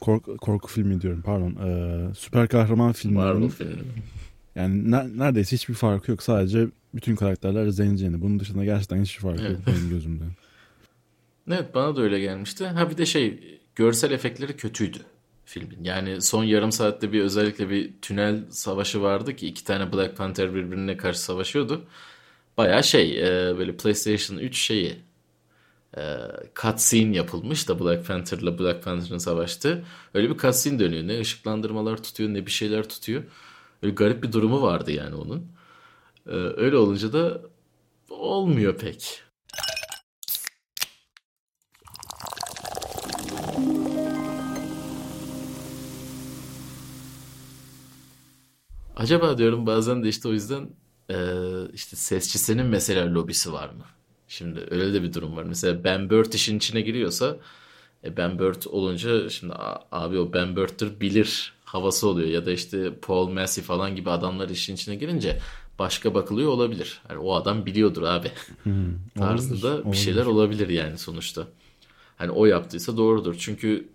[0.01, 3.83] korku, korku filmi diyorum pardon e, süper kahraman Marvel filmlerinin filmi.
[4.55, 9.43] yani ne- neredeyse hiçbir farkı yok sadece bütün karakterler zenciyeni bunun dışında gerçekten hiçbir farkı
[9.43, 9.67] yok Evet.
[9.67, 10.25] benim gözümde.
[11.49, 12.67] Evet bana da öyle gelmişti.
[12.67, 14.99] Ha bir de şey görsel efektleri kötüydü
[15.45, 15.85] filmin.
[15.85, 20.55] Yani son yarım saatte bir özellikle bir tünel savaşı vardı ki iki tane Black Panther
[20.55, 21.85] birbirine karşı savaşıyordu.
[22.57, 24.97] Baya şey e, böyle PlayStation 3 şeyi
[25.97, 26.03] e,
[26.55, 29.85] cutscene yapılmış da Black Panther'la Black Panther'ın savaştığı.
[30.15, 31.09] Öyle bir cutscene dönüyor.
[31.09, 33.23] Ne ışıklandırmalar tutuyor ne bir şeyler tutuyor.
[33.83, 35.47] Öyle garip bir durumu vardı yani onun.
[36.27, 37.43] E, öyle olunca da
[38.11, 39.26] olmuyor pek.
[48.97, 50.69] Acaba diyorum bazen de işte o yüzden
[51.11, 51.17] e,
[51.73, 53.85] işte sesçisinin mesela lobisi var mı?
[54.29, 55.45] Şimdi öyle de bir durum var.
[55.45, 57.37] Mesela Ben Burt işin içine giriyorsa
[58.05, 59.55] e, Ben Burt olunca şimdi
[59.93, 62.29] abi o Ben Burt'tür bilir havası oluyor.
[62.29, 65.39] Ya da işte Paul Massey falan gibi adamlar işin içine girince
[65.79, 67.01] başka bakılıyor olabilir.
[67.11, 68.31] Yani o adam biliyordur abi
[69.15, 69.93] tarzında olabilir.
[69.93, 71.47] bir şeyler olabilir yani sonuçta.
[72.17, 73.37] Hani o yaptıysa doğrudur.
[73.39, 73.89] Çünkü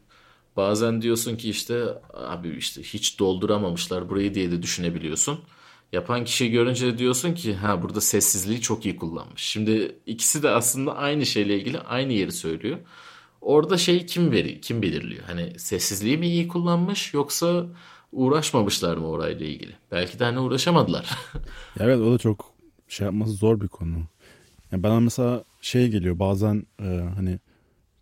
[0.57, 5.39] bazen diyorsun ki işte abi işte hiç dolduramamışlar burayı diye de düşünebiliyorsun.
[5.91, 9.41] Yapan kişiyi görünce diyorsun ki ha burada sessizliği çok iyi kullanmış.
[9.41, 12.77] Şimdi ikisi de aslında aynı şeyle ilgili aynı yeri söylüyor.
[13.41, 15.23] Orada şey kim veri kim belirliyor?
[15.27, 17.65] Hani sessizliği mi iyi kullanmış yoksa
[18.11, 19.71] uğraşmamışlar mı orayla ilgili?
[19.91, 21.09] Belki de hani uğraşamadılar.
[21.79, 22.53] Evet o da çok
[22.87, 23.97] şey yapması zor bir konu.
[24.71, 27.39] Ya bana mesela şey geliyor bazen e, hani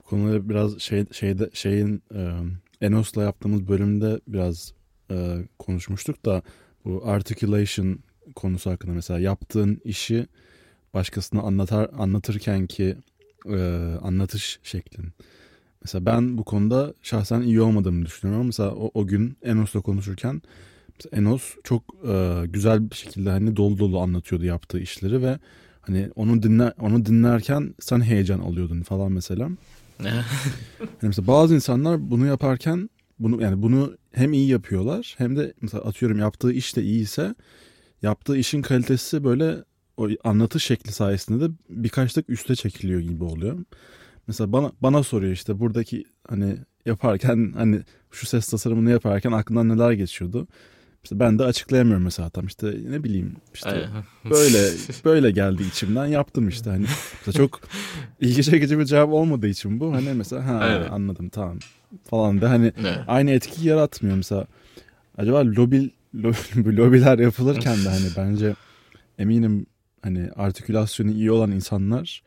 [0.10, 2.36] konuları biraz şey şeyde şeyin e,
[2.82, 4.74] Enos'la yaptığımız bölümde biraz
[5.12, 6.42] e, konuşmuştuk da
[6.86, 8.00] bu articulation
[8.36, 10.28] konusu hakkında mesela yaptığın işi
[10.94, 12.96] başkasına anlatar anlatırken ki
[13.46, 13.58] e,
[14.02, 15.14] anlatış şeklin.
[15.84, 20.42] Mesela ben bu konuda şahsen iyi olmadığımı düşünüyorum ama mesela o, o gün Enos'la konuşurken
[21.12, 25.40] Enos çok e, güzel bir şekilde hani dolu dolu anlatıyordu yaptığı işleri ve
[25.82, 29.50] hani onu dinler onu dinlerken sen heyecan alıyordun falan mesela.
[30.04, 30.24] Yani
[31.02, 36.20] mesela bazı insanlar bunu yaparken bunu yani bunu hem iyi yapıyorlar hem de mesela atıyorum
[36.20, 37.36] yaptığı iş de iyiyse
[38.02, 39.64] yaptığı işin kalitesi böyle
[39.98, 43.60] o anlatış şekli sayesinde de birkaç tık üste çekiliyor gibi oluyor.
[44.28, 47.82] Mesela bana bana soruyor işte buradaki hani yaparken hani
[48.12, 50.48] şu ses tasarımını yaparken aklından neler geçiyordu.
[51.10, 53.90] İşte ben de açıklayamıyorum mesela tam işte ne bileyim işte
[54.30, 54.72] böyle
[55.06, 56.86] böyle geldi içimden yaptım işte hani.
[57.38, 57.62] Çok
[58.20, 59.94] ilgi çekici bir cevap olmadığı için bu.
[59.94, 60.90] Hani mesela ha Aynen.
[60.90, 61.60] anladım tamam.
[62.04, 62.98] falan da hani Evet.
[63.08, 64.48] aynı etkiyi yaratmıyor mesela.
[65.18, 66.38] Acaba lobi, lobi
[66.78, 68.56] lobiler yapılırken de hani bence
[69.18, 69.66] eminim
[70.02, 72.24] hani artikülasyonu iyi olan insanlar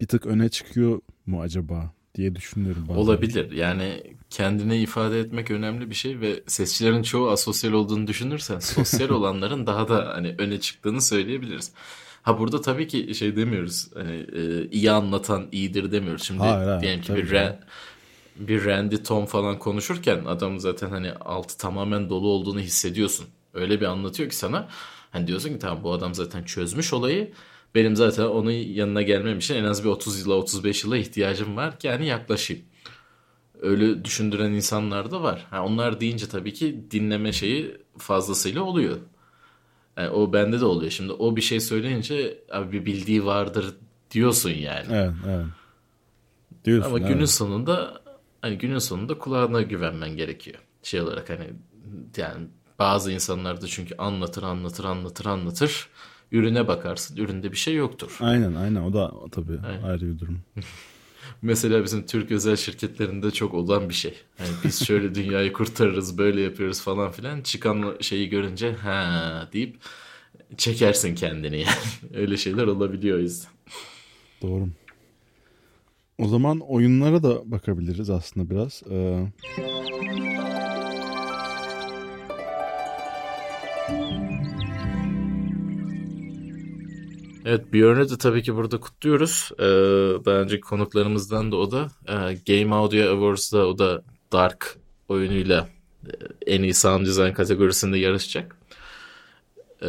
[0.00, 2.84] bir tık öne çıkıyor mu acaba diye düşünüyorum.
[2.88, 3.00] Bazen.
[3.00, 3.52] Olabilir.
[3.52, 9.66] Yani kendine ifade etmek önemli bir şey ve sesçilerin çoğu asosyal olduğunu düşünürsen sosyal olanların
[9.66, 11.72] daha da hani öne çıktığını söyleyebiliriz.
[12.22, 13.88] Ha burada tabii ki şey demiyoruz.
[13.94, 16.22] Hani e, iyi anlatan iyidir demiyoruz.
[16.22, 17.30] Şimdi Hayır, hayır, diyelim ki bir.
[17.30, 17.56] Ra-
[18.36, 23.26] bir Randy Tom falan konuşurken adam zaten hani altı tamamen dolu olduğunu hissediyorsun.
[23.54, 24.68] Öyle bir anlatıyor ki sana.
[25.10, 27.32] Hani diyorsun ki tamam bu adam zaten çözmüş olayı.
[27.74, 31.78] Benim zaten onun yanına gelmem için en az bir 30 yıla 35 yıla ihtiyacım var
[31.78, 32.62] ki yani yaklaşayım.
[33.60, 35.46] Öyle düşündüren insanlar da var.
[35.50, 38.96] Ha, onlar deyince tabii ki dinleme şeyi fazlasıyla oluyor.
[39.96, 40.90] Yani o bende de oluyor.
[40.90, 43.74] Şimdi o bir şey söyleyince abi bir bildiği vardır
[44.10, 44.86] diyorsun yani.
[44.90, 45.46] Evet, evet.
[46.64, 47.08] Diyorsun, Ama evet.
[47.08, 48.02] günün sonunda
[48.40, 50.58] hani günün sonunda kulağına güvenmen gerekiyor.
[50.82, 51.50] Şey olarak hani
[52.16, 52.46] yani
[52.78, 55.88] bazı insanlar da çünkü anlatır anlatır anlatır anlatır.
[56.32, 57.16] Ürüne bakarsın.
[57.16, 58.16] Üründe bir şey yoktur.
[58.20, 60.40] Aynen aynen o da tabii ayrı bir durum.
[61.42, 64.14] Mesela bizim Türk özel şirketlerinde çok olan bir şey.
[64.38, 67.40] Yani biz şöyle dünyayı kurtarırız, böyle yapıyoruz falan filan.
[67.40, 69.76] Çıkan şeyi görünce ha deyip
[70.56, 71.76] çekersin kendini yani.
[72.14, 73.50] Öyle şeyler olabiliyor o yüzden.
[74.42, 74.68] Doğru.
[76.18, 78.82] O zaman oyunlara da bakabiliriz aslında biraz.
[78.90, 79.26] Ee,
[87.44, 89.50] Evet Björn'ü de tabii ki burada kutluyoruz.
[89.58, 89.64] Ee,
[90.24, 92.14] daha önceki konuklarımızdan da o da e,
[92.46, 94.02] Game Audio Awards'da o da
[94.32, 94.76] Dark
[95.08, 95.68] oyunuyla
[96.06, 96.10] e,
[96.46, 98.56] en iyi sound design kategorisinde yarışacak.
[99.82, 99.88] Ee,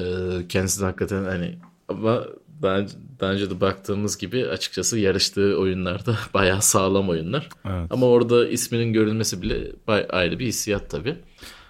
[0.50, 2.26] kendisi de hakikaten hani ama
[2.62, 2.86] daha,
[3.20, 7.50] daha önce de baktığımız gibi açıkçası yarıştığı oyunlarda bayağı sağlam oyunlar.
[7.66, 7.88] evet.
[7.89, 9.72] Ama orada isminin görülmesi bile
[10.10, 11.16] ayrı bir hissiyat tabii.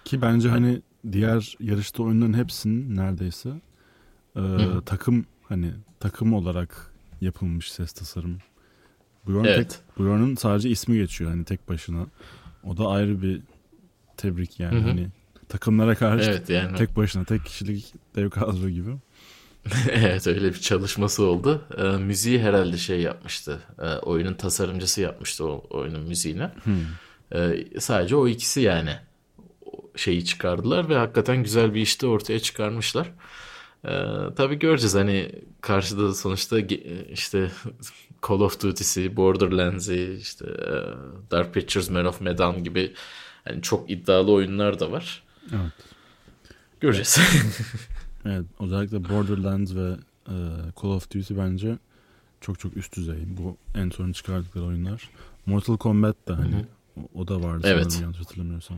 [0.06, 3.50] Ki bence hani diğer yarışta oyunların hepsinin neredeyse
[4.36, 4.42] e,
[4.86, 8.38] takım hani takım olarak yapılmış ses tasarım.
[9.28, 9.70] Bjorn Evet.
[9.70, 12.06] tek, Bjorn'un sadece ismi geçiyor hani tek başına.
[12.64, 13.42] O da ayrı bir
[14.18, 14.88] tebrik yani Hı hı.
[14.88, 15.08] hani
[15.50, 16.78] takımlara karşı Evet yani.
[16.78, 18.90] tek başına tek kişilik dev kadro gibi.
[19.92, 21.66] Evet öyle bir çalışması oldu.
[21.78, 23.60] Ee, müziği herhalde şey yapmıştı.
[23.80, 26.50] Ee, oyunun tasarımcısı yapmıştı o oyunun müziğini.
[27.36, 28.92] Ee, sadece o ikisi yani
[29.96, 33.12] şeyi çıkardılar ve hakikaten güzel bir işte ortaya çıkarmışlar.
[33.86, 33.90] Ee,
[34.36, 36.60] tabii göreceğiz hani karşıda sonuçta
[37.12, 37.52] işte
[38.28, 40.72] Call of Duty'si, Borderlands'i, işte e,
[41.32, 42.94] Dark Pictures, Man of Medan gibi
[43.46, 45.24] hani çok iddialı oyunlar da var.
[45.52, 45.72] Evet.
[46.80, 47.20] Göreceğiz.
[48.26, 49.90] Evet özellikle Borderlands ve
[50.28, 50.36] e,
[50.82, 51.78] Call of Duty bence
[52.42, 53.18] çok çok üst düzey.
[53.28, 55.10] Bu en son çıkardıkları oyunlar.
[55.46, 56.66] Mortal Kombat da hani
[56.98, 57.84] o, o da vardı Evet.
[57.84, 58.78] sanırım yanlış hatırlamıyorsam.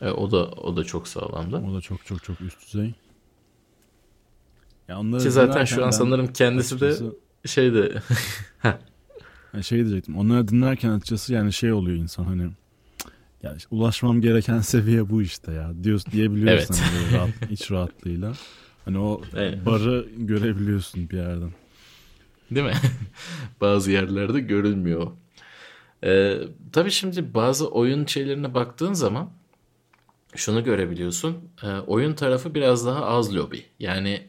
[0.00, 1.56] E, o da o da çok sağlamdı.
[1.56, 2.94] O da çok çok çok üst düzey.
[4.88, 7.92] Ya onları Ki zaten şu an sanırım kendisi de açıkçası- şeyde
[9.54, 10.16] Yani şey diyecektim.
[10.18, 15.22] Onları dinlerken açıkçası yani şey oluyor insan hani "Cık, ya işte ulaşmam gereken seviye bu
[15.22, 16.82] işte ya diyor diyebiliyorsun Evet.
[16.92, 18.32] hani böyle rahat, iç rahatlığıyla.
[18.84, 19.66] Hani o Evet.
[19.66, 21.50] barı görebiliyorsun bir yerden.
[22.50, 22.72] değil mi?
[23.60, 25.06] bazı yerlerde görülmüyor.
[26.04, 26.38] Ee,
[26.72, 29.30] tabii şimdi bazı oyun şeylerine baktığın zaman
[30.36, 31.36] şunu görebiliyorsun.
[31.62, 33.64] Ee, oyun tarafı biraz daha az lobi.
[33.78, 34.26] Yani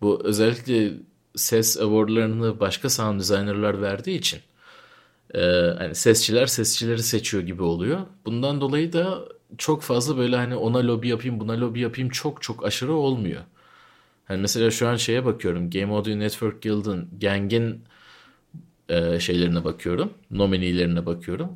[0.00, 0.92] bu özellikle
[1.36, 4.40] ses awardlarını başka sound designerlar verdiği için
[5.34, 5.40] e,
[5.78, 8.00] hani sesçiler sesçileri seçiyor gibi oluyor.
[8.26, 12.66] Bundan dolayı da çok fazla böyle hani ona lobi yapayım buna lobi yapayım çok çok
[12.66, 13.42] aşırı olmuyor.
[14.24, 15.70] Hani mesela şu an şeye bakıyorum.
[15.70, 17.84] Game Audio Network Guild'ın Gang'in
[18.88, 20.12] e, şeylerine bakıyorum.
[20.30, 21.48] Nominilerine bakıyorum.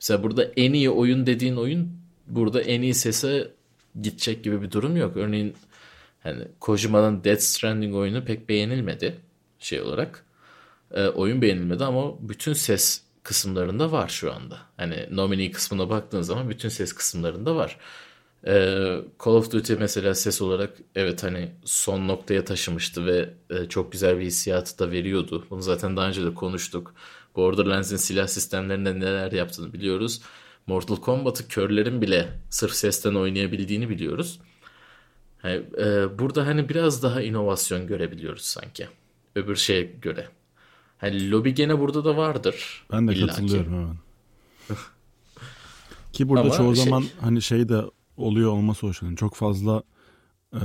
[0.00, 1.92] Mesela burada en iyi oyun dediğin oyun
[2.26, 3.50] burada en iyi sese
[4.02, 5.16] gidecek gibi bir durum yok.
[5.16, 5.54] Örneğin
[6.22, 9.20] hani Kojima'nın Death Stranding oyunu pek beğenilmedi
[9.58, 10.24] şey olarak.
[10.94, 14.58] E, oyun beğenilmedi ama bütün ses kısımlarında var şu anda.
[14.76, 17.78] Hani nominee kısmına baktığın zaman bütün ses kısımlarında var.
[18.46, 23.92] Ee, Call of Duty mesela ses olarak evet hani son noktaya taşımıştı ve e, çok
[23.92, 25.46] güzel bir hissiyatı da veriyordu.
[25.50, 26.94] Bunu zaten daha önce de konuştuk.
[27.36, 30.22] Borderlands'in silah sistemlerinde neler yaptığını biliyoruz.
[30.66, 34.40] Mortal Kombat'ı körlerin bile sırf sesten oynayabildiğini biliyoruz.
[35.42, 38.88] Hani, e, burada hani biraz daha inovasyon görebiliyoruz sanki.
[39.34, 40.28] Öbür şeye göre.
[40.98, 42.86] Hani lobi gene burada da vardır.
[42.92, 43.26] Ben de illaki.
[43.26, 43.98] katılıyorum
[44.68, 44.78] evet.
[46.12, 47.82] Ki burada Ama çoğu şey- zaman hani şey de
[48.16, 49.02] oluyor olması hoş.
[49.02, 49.82] Yani çok fazla
[50.54, 50.60] eee,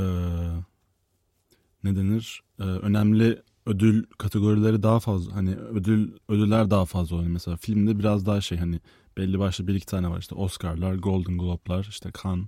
[1.83, 2.43] ne denir?
[2.59, 5.35] Eee, önemli ödül kategorileri daha fazla.
[5.35, 7.29] Hani ödül ödüller daha fazla oluyor.
[7.31, 8.79] Mesela filmde biraz daha şey hani
[9.17, 10.19] belli başlı bir iki tane var.
[10.19, 12.47] İşte Oscar'lar, Golden Globe'lar, işte Cannes.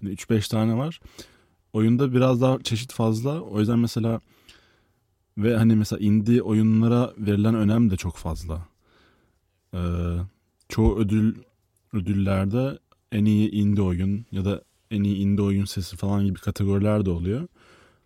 [0.00, 1.00] Hani 3-5 tane var.
[1.72, 3.40] Oyunda biraz daha çeşit fazla.
[3.40, 4.20] O yüzden mesela
[5.38, 8.68] ve hani mesela indie oyunlara verilen önem de çok fazla.
[9.74, 9.78] Ee,
[10.68, 11.34] çoğu ödül
[11.92, 12.78] ödüllerde
[13.12, 17.10] en iyi indie oyun ya da en iyi indie oyun sesi falan gibi kategoriler de
[17.10, 17.48] oluyor.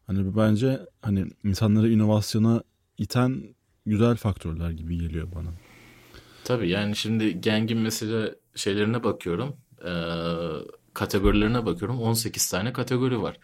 [0.07, 2.62] Hani bence hani insanları inovasyona
[2.98, 3.42] iten
[3.87, 5.48] güzel faktörler gibi geliyor bana.
[6.44, 9.57] Tabii yani şimdi Geng'in mesela şeylerine bakıyorum.
[9.85, 9.92] E,
[10.95, 12.01] kategorilerine bakıyorum.
[12.01, 13.39] 18 tane kategori var.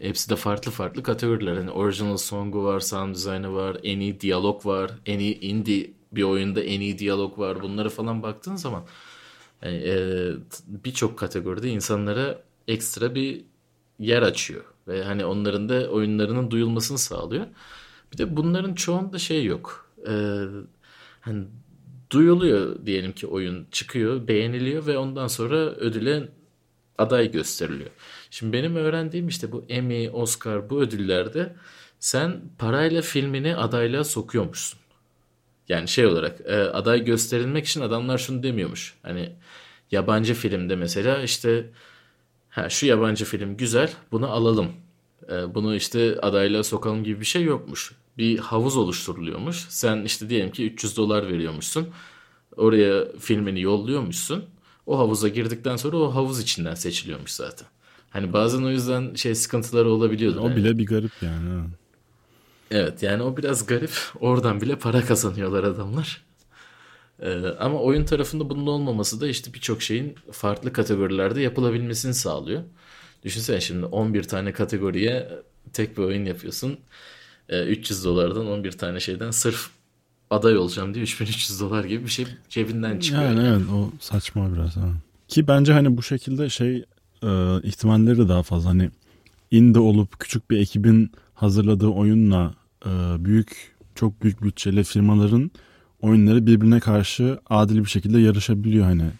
[0.00, 1.54] Hepsi de farklı farklı kategoriler.
[1.54, 6.22] Yani original song'u var, sound design'ı var, en iyi diyalog var, en iyi indie bir
[6.22, 7.62] oyunda en iyi diyalog var.
[7.62, 8.84] Bunları falan baktığın zaman
[9.62, 10.30] yani, e,
[10.66, 13.44] birçok kategoride insanlara ekstra bir
[13.98, 14.64] yer açıyor.
[14.88, 17.46] Ve hani onların da oyunlarının duyulmasını sağlıyor.
[18.12, 19.90] Bir de bunların çoğunda şey yok.
[20.08, 20.12] E,
[21.20, 21.44] hani
[22.12, 26.28] duyuluyor diyelim ki oyun çıkıyor, beğeniliyor ve ondan sonra ödüle
[26.98, 27.90] aday gösteriliyor.
[28.30, 31.56] Şimdi benim öğrendiğim işte bu Emmy, Oscar bu ödüllerde
[32.00, 34.80] sen parayla filmini adaylığa sokuyormuşsun.
[35.68, 38.94] Yani şey olarak e, aday gösterilmek için adamlar şunu demiyormuş.
[39.02, 39.32] Hani
[39.90, 41.70] yabancı filmde mesela işte
[42.50, 44.72] ha, şu yabancı film güzel bunu alalım.
[45.30, 47.92] E, bunu işte adaylığa sokalım gibi bir şey yokmuş.
[48.18, 49.66] Bir havuz oluşturuluyormuş.
[49.68, 51.88] Sen işte diyelim ki 300 dolar veriyormuşsun.
[52.56, 54.44] Oraya filmini yolluyormuşsun.
[54.86, 57.68] O havuza girdikten sonra o havuz içinden seçiliyormuş zaten.
[58.10, 60.40] Hani bazen o yüzden şey sıkıntıları olabiliyordu.
[60.40, 61.48] O bile bir garip yani.
[61.48, 61.66] ha.
[62.70, 63.92] Evet yani o biraz garip.
[64.20, 66.22] Oradan bile para kazanıyorlar adamlar.
[67.22, 72.62] Ee, ama oyun tarafında bunun olmaması da işte birçok şeyin farklı kategorilerde yapılabilmesini sağlıyor.
[73.24, 75.28] Düşünsene şimdi 11 tane kategoriye
[75.72, 76.78] tek bir oyun yapıyorsun.
[77.48, 79.70] Ee, 300 dolardan 11 tane şeyden sırf
[80.30, 83.24] aday olacağım diye 3300 dolar gibi bir şey cebinden çıkıyor.
[83.24, 84.76] Yani evet o saçma biraz.
[84.76, 84.88] Ha.
[85.28, 86.84] Ki bence hani bu şekilde şey
[87.22, 88.70] e, ihtimalleri de daha fazla.
[88.70, 88.90] Hani
[89.50, 92.54] indie olup küçük bir ekibin hazırladığı oyunla
[92.86, 92.90] e,
[93.24, 95.50] büyük çok büyük bütçeli firmaların
[96.00, 99.10] oyunları birbirine karşı adil bir şekilde yarışabiliyor hani.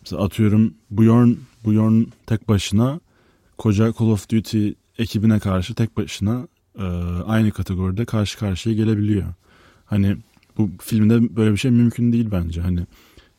[0.00, 1.30] Mesela atıyorum Bjorn,
[1.66, 3.00] Bjorn tek başına
[3.58, 6.82] koca Call of Duty ekibine karşı tek başına e,
[7.26, 9.26] aynı kategoride karşı karşıya gelebiliyor.
[9.84, 10.16] Hani
[10.58, 12.60] bu filmde böyle bir şey mümkün değil bence.
[12.60, 12.86] Hani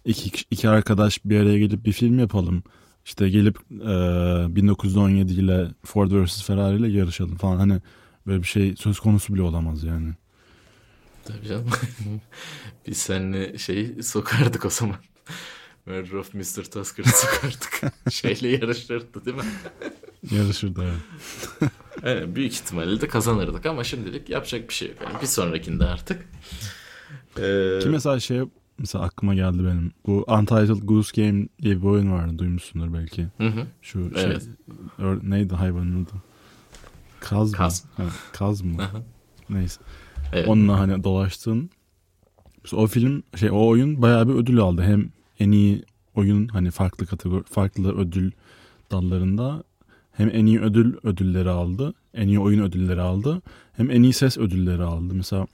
[0.06, 2.64] iki, iki arkadaş bir araya gelip bir film yapalım.
[3.06, 7.58] İşte gelip e, 1917 ile Ford vs Ferrari ile yarışalım falan.
[7.58, 7.82] Hani
[8.28, 10.14] böyle bir şey söz konusu bile olamaz yani.
[11.26, 11.66] Tabii canım.
[12.88, 14.98] Biz seninle şey sokardık o zaman.
[15.86, 16.64] Murder of Mr.
[16.64, 17.94] Tusker'ı sokardık.
[18.12, 19.44] Şeyle yarışırdı değil mi?
[20.32, 21.72] Yarışırdı evet.
[22.06, 24.98] Yani büyük ihtimalle de kazanırdık ama şimdilik yapacak bir şey yok.
[25.06, 26.26] Yani bir sonrakinde artık.
[27.38, 28.42] Ee, Ki mesela şey
[28.80, 29.92] mesela aklıma geldi benim.
[30.06, 32.40] Bu Untitled Goose Game diye bir oyun vardı.
[32.40, 33.28] Duymuşsundur belki.
[33.38, 33.66] hı hı.
[33.82, 34.48] Şu şey Evet.
[35.00, 36.12] ör- neydi hayvanın adı?
[37.20, 37.58] Kaz mı?
[37.58, 37.86] Kaz.
[37.98, 38.78] Ha, kaz mı?
[39.50, 39.82] Neyse.
[40.34, 40.48] Evet.
[40.48, 41.70] Onunla hani dolaştığın
[42.64, 44.82] Mesela o film şey o oyun bayağı bir ödül aldı.
[44.84, 45.84] Hem en iyi
[46.16, 48.32] oyun hani farklı kategori farklı ödül
[48.92, 49.64] dallarında
[50.18, 51.94] hem en iyi ödül ödülleri aldı.
[52.14, 53.42] En iyi oyun ödülleri aldı.
[53.74, 55.14] Hem en iyi ses ödülleri aldı.
[55.14, 55.48] Mesela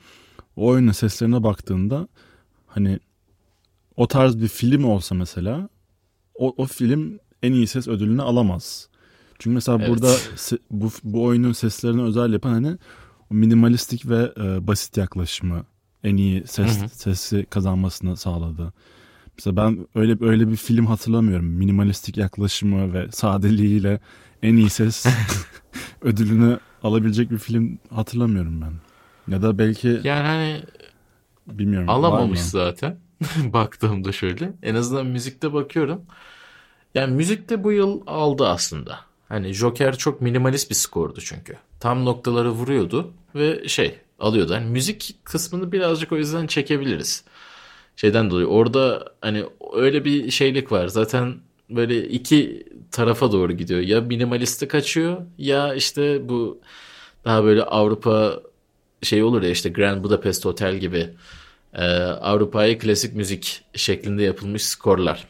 [0.55, 2.07] o oyunun seslerine baktığında
[2.67, 2.99] hani
[3.95, 5.69] o tarz bir film olsa mesela
[6.35, 8.87] o, o film en iyi ses ödülünü alamaz.
[9.39, 9.89] Çünkü mesela Evet.
[9.89, 12.77] burada se- bu, bu oyunun seslerini özel yapan hani
[13.29, 15.65] minimalistik ve e, basit yaklaşımı
[16.03, 16.89] en iyi ses Hı hı.
[16.89, 18.73] sesi kazanmasını sağladı.
[19.37, 21.45] Mesela ben öyle öyle bir film hatırlamıyorum.
[21.45, 23.99] Minimalistik yaklaşımı ve sadeliğiyle
[24.43, 25.05] en iyi ses
[26.01, 28.73] ödülünü alabilecek bir film hatırlamıyorum ben.
[29.33, 30.61] Ya da belki Yani hani
[31.47, 31.89] bilmiyorum.
[31.89, 32.45] alamamış mı?
[32.45, 32.97] zaten.
[33.43, 34.53] Baktığımda şöyle.
[34.63, 36.01] En azından müzikte bakıyorum.
[36.95, 38.99] Yani müzikte bu yıl aldı aslında.
[39.29, 41.57] Hani Joker çok minimalist bir skordu çünkü.
[41.79, 44.53] Tam noktaları vuruyordu ve şey alıyordu.
[44.53, 47.23] Hani müzik kısmını birazcık o yüzden çekebiliriz.
[47.95, 50.87] Şeyden dolayı orada hani öyle bir şeylik var.
[50.87, 51.35] Zaten
[51.69, 53.79] böyle iki tarafa doğru gidiyor.
[53.79, 56.61] Ya minimaliste kaçıyor ya işte bu
[57.25, 58.41] daha böyle Avrupa
[59.01, 61.09] şey olur ya işte Grand Budapest Hotel gibi
[61.73, 65.27] e, Avrupa'ya klasik müzik şeklinde yapılmış skorlar.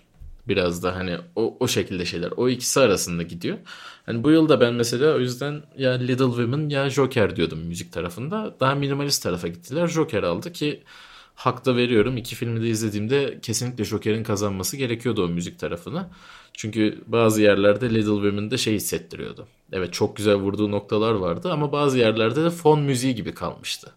[0.47, 2.31] Biraz da hani o, o şekilde şeyler.
[2.37, 3.57] O ikisi arasında gidiyor.
[4.05, 8.55] Hani bu yılda ben mesela o yüzden ya Little Women ya Joker diyordum müzik tarafında.
[8.59, 9.87] Daha minimalist tarafa gittiler.
[9.87, 10.83] Joker aldı ki
[11.35, 12.17] hak da veriyorum.
[12.17, 16.09] İki filmi de izlediğimde kesinlikle Joker'in kazanması gerekiyordu o müzik tarafını.
[16.53, 19.47] Çünkü bazı yerlerde Little Women'de şey hissettiriyordu.
[19.71, 23.91] Evet çok güzel vurduğu noktalar vardı ama bazı yerlerde de fon müziği gibi kalmıştı.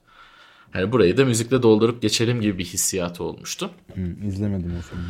[0.70, 3.70] Hani burayı da müzikle doldurup geçelim gibi bir hissiyatı olmuştu.
[3.94, 5.04] Hı, izlemedim o filmi.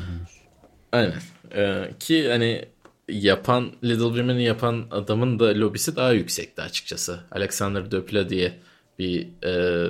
[0.92, 1.20] Aynen.
[1.54, 2.64] Ee, ki hani
[3.08, 7.20] yapan Little Women'i yapan adamın da lobisi daha yüksekti açıkçası.
[7.30, 8.58] Alexander Döpla diye
[8.98, 9.88] bir e,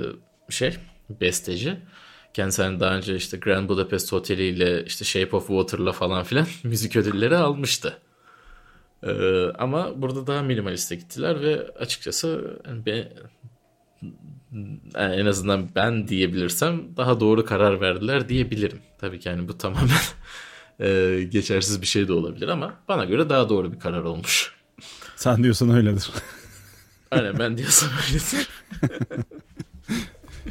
[0.49, 0.75] şey
[1.21, 1.77] besteci.
[2.37, 6.47] Kendisi hani daha önce işte Grand Budapest Oteli ile işte Shape of Water'la falan filan
[6.63, 7.97] müzik ödülleri almıştı.
[9.03, 13.09] Ee, ama burada daha minimaliste gittiler ve açıkçası yani ben,
[14.95, 18.79] yani en azından ben diyebilirsem daha doğru karar verdiler diyebilirim.
[18.97, 19.89] Tabii ki yani bu tamamen
[20.79, 24.53] e, geçersiz bir şey de olabilir ama bana göre daha doğru bir karar olmuş.
[25.15, 26.09] Sen diyorsan öyledir.
[27.11, 28.47] Aynen ben diyorsam öyledir.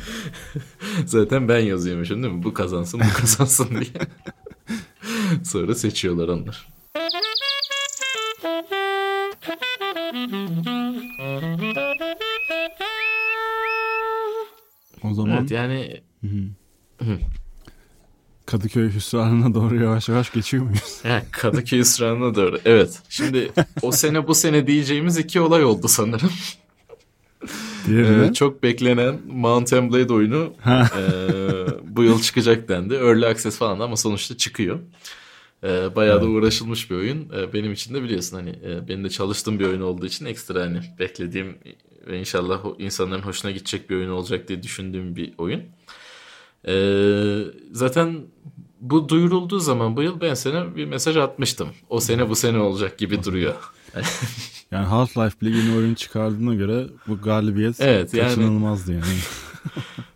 [1.07, 2.45] Zaten ben yazıyormuşum değil mi?
[2.45, 3.93] Bu kazansın bu kazansın diye.
[5.45, 6.69] Sonra seçiyorlar onlar.
[15.03, 16.03] O zaman Evet yani
[18.47, 21.01] Kadıköy hüsranına doğru yavaş yavaş geçiyor muyuz?
[21.05, 22.61] ya Kadıköy ısrarına doğru.
[22.65, 23.03] Evet.
[23.09, 26.31] Şimdi o sene bu sene diyeceğimiz iki olay oldu sanırım.
[27.89, 31.03] Ee, çok beklenen Mount Blade oyunu e,
[31.97, 32.95] bu yıl çıkacak dendi.
[32.95, 34.79] Early Access falan ama sonuçta çıkıyor.
[35.65, 37.33] E, bayağı da uğraşılmış bir oyun.
[37.37, 40.61] E, benim için de biliyorsun hani e, benim de çalıştığım bir oyun olduğu için ekstra
[40.61, 41.59] hani beklediğim
[42.07, 45.63] ve inşallah insanların hoşuna gidecek bir oyun olacak diye düşündüğüm bir oyun.
[46.69, 46.75] E,
[47.73, 48.21] zaten
[48.81, 51.69] bu duyurulduğu zaman bu yıl ben sana bir mesaj atmıştım.
[51.89, 53.55] O sene bu sene olacak gibi duruyor.
[54.71, 59.05] Yani Half-Life bile yeni oyun çıkardığına göre bu galibiyet Evet, yani- kaçınılmazdı yani.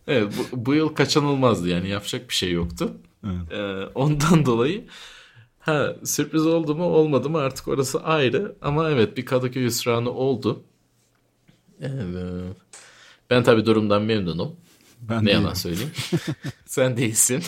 [0.07, 2.93] Evet bu, bu yıl kaçınılmazdı yani yapacak bir şey yoktu.
[3.25, 3.53] Evet.
[3.53, 4.85] Ee, ondan dolayı
[5.59, 10.63] ha sürpriz oldu mu olmadı mı artık orası ayrı ama evet bir Kadıköy hüsranı oldu.
[11.81, 12.57] Evet.
[13.31, 14.57] Ben tabii durumdan memnunum.
[15.01, 15.41] Ben Ne değilim.
[15.43, 15.91] yalan söyleyeyim.
[16.67, 17.43] Sen değilsin.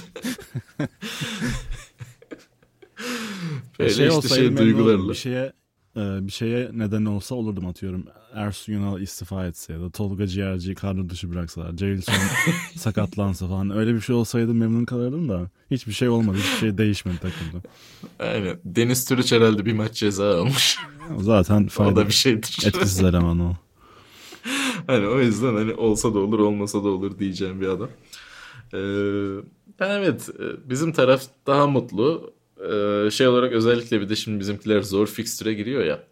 [3.79, 5.09] Böyle şey işte şey duygularla.
[5.09, 5.53] Bir şeye
[5.97, 8.05] e, bir şeye neden olsa olurdum atıyorum.
[8.35, 11.77] Ersun Yanal istifa etse ya da Tolga Ciğerci'yi kadro dışı bıraksalar.
[11.77, 12.15] Jailson
[12.77, 13.71] sakatlansa falan.
[13.71, 15.51] Öyle bir şey olsaydı memnun kalırdım da.
[15.71, 16.37] Hiçbir şey olmadı.
[16.39, 17.69] Hiçbir şey değişmedi takımda.
[18.19, 18.59] Aynen.
[18.65, 20.79] Deniz Türüç herhalde bir maç ceza almış.
[21.19, 22.59] Zaten o fayda da bir şeydir.
[22.67, 23.53] etkisiz eleman o.
[24.87, 27.89] Hani o yüzden hani olsa da olur olmasa da olur diyeceğim bir adam.
[28.75, 28.79] Ee,
[29.81, 32.35] evet e, bizim taraf daha mutlu.
[32.71, 36.05] Ee, şey olarak özellikle bir de şimdi bizimkiler zor fixture'e giriyor ya.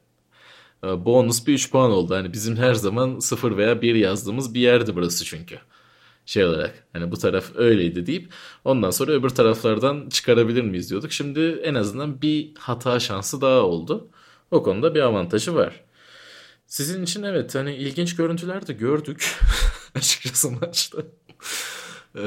[0.84, 2.14] Ee, bonus bir 3 puan oldu.
[2.14, 5.58] Hani bizim her zaman 0 veya 1 yazdığımız bir yerdi burası çünkü.
[6.26, 8.32] Şey olarak hani bu taraf öyleydi deyip
[8.64, 11.12] ondan sonra öbür taraflardan çıkarabilir miyiz diyorduk.
[11.12, 14.08] Şimdi en azından bir hata şansı daha oldu.
[14.50, 15.84] O konuda bir avantajı var.
[16.66, 19.38] Sizin için evet hani ilginç görüntüler de gördük
[19.94, 20.98] açıkçası maçta.
[22.16, 22.22] Ee,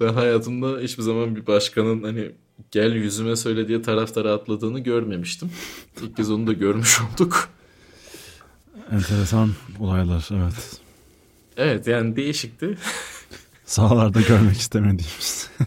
[0.00, 2.32] ben hayatımda hiçbir zaman bir başkanın hani
[2.70, 5.50] gel yüzüme söyle diye taraftara atladığını görmemiştim.
[6.02, 7.48] İlk kez onu da görmüş olduk.
[8.92, 10.80] Enteresan olaylar evet.
[11.56, 12.78] Evet yani değişikti.
[13.64, 15.50] Sahalarda görmek istemediğimiz.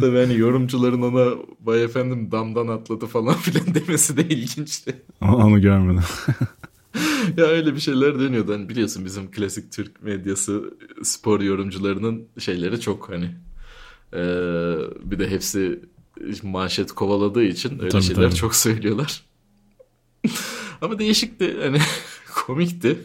[0.00, 5.02] Tabii hani yorumcuların ona bay efendim damdan atladı falan filan demesi de ilginçti.
[5.20, 6.04] Ama Onu görmedim.
[7.36, 8.52] Ya öyle bir şeyler dönüyordu.
[8.52, 13.34] Hani biliyorsun bizim klasik Türk medyası spor yorumcularının şeyleri çok hani.
[14.14, 14.18] Ee,
[15.10, 15.80] bir de hepsi
[16.42, 18.34] manşet kovaladığı için öyle Tabii, şeyler tabii.
[18.34, 19.22] çok söylüyorlar.
[20.80, 21.56] Ama değişikti.
[21.62, 21.78] Hani
[22.46, 22.98] komikti.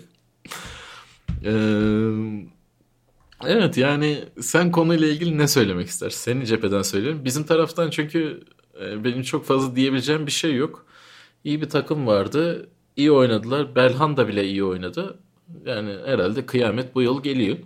[1.46, 2.12] Ee,
[3.46, 6.18] evet yani sen konuyla ilgili ne söylemek istersin?
[6.20, 7.22] Senin cepheden söyleyeyim.
[7.26, 8.44] Bizim taraftan çünkü
[8.82, 10.86] e, benim çok fazla diyebileceğim bir şey yok.
[11.44, 12.70] İyi bir takım vardı.
[12.96, 13.76] İyi oynadılar.
[13.76, 15.20] Belhanda bile iyi oynadı.
[15.66, 17.58] Yani herhalde kıyamet bu yıl geliyor.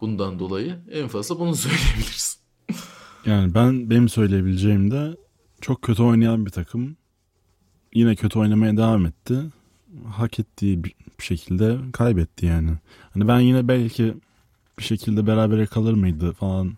[0.00, 2.40] Bundan dolayı en fazla bunu söyleyebiliriz.
[3.26, 5.16] Yani ben benim söyleyebileceğim de
[5.60, 6.96] çok kötü oynayan bir takım
[7.94, 9.38] yine kötü oynamaya devam etti.
[10.06, 12.70] Hak ettiği bir şekilde kaybetti yani.
[13.14, 14.14] Hani ben yine belki
[14.78, 16.76] bir şekilde berabere kalır mıydı falan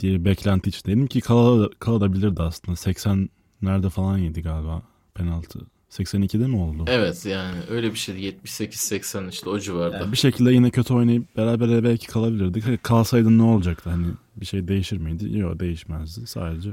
[0.00, 2.76] diye beklenti içindeydim ki kal kalabilirdi aslında.
[2.76, 3.28] 80
[3.62, 4.82] nerede falan yedi galiba
[5.14, 5.60] penaltı.
[5.90, 6.84] 82'de mi oldu?
[6.86, 8.14] Evet yani öyle bir şey
[8.44, 9.96] 78-80 işte o civarda.
[9.96, 12.82] Yani bir şekilde yine kötü oynayıp berabere belki kalabilirdik.
[12.84, 13.90] Kalsaydın ne olacaktı?
[13.90, 15.38] Hani bir şey değişir miydi?
[15.38, 16.26] Yok değişmezdi.
[16.26, 16.70] Sadece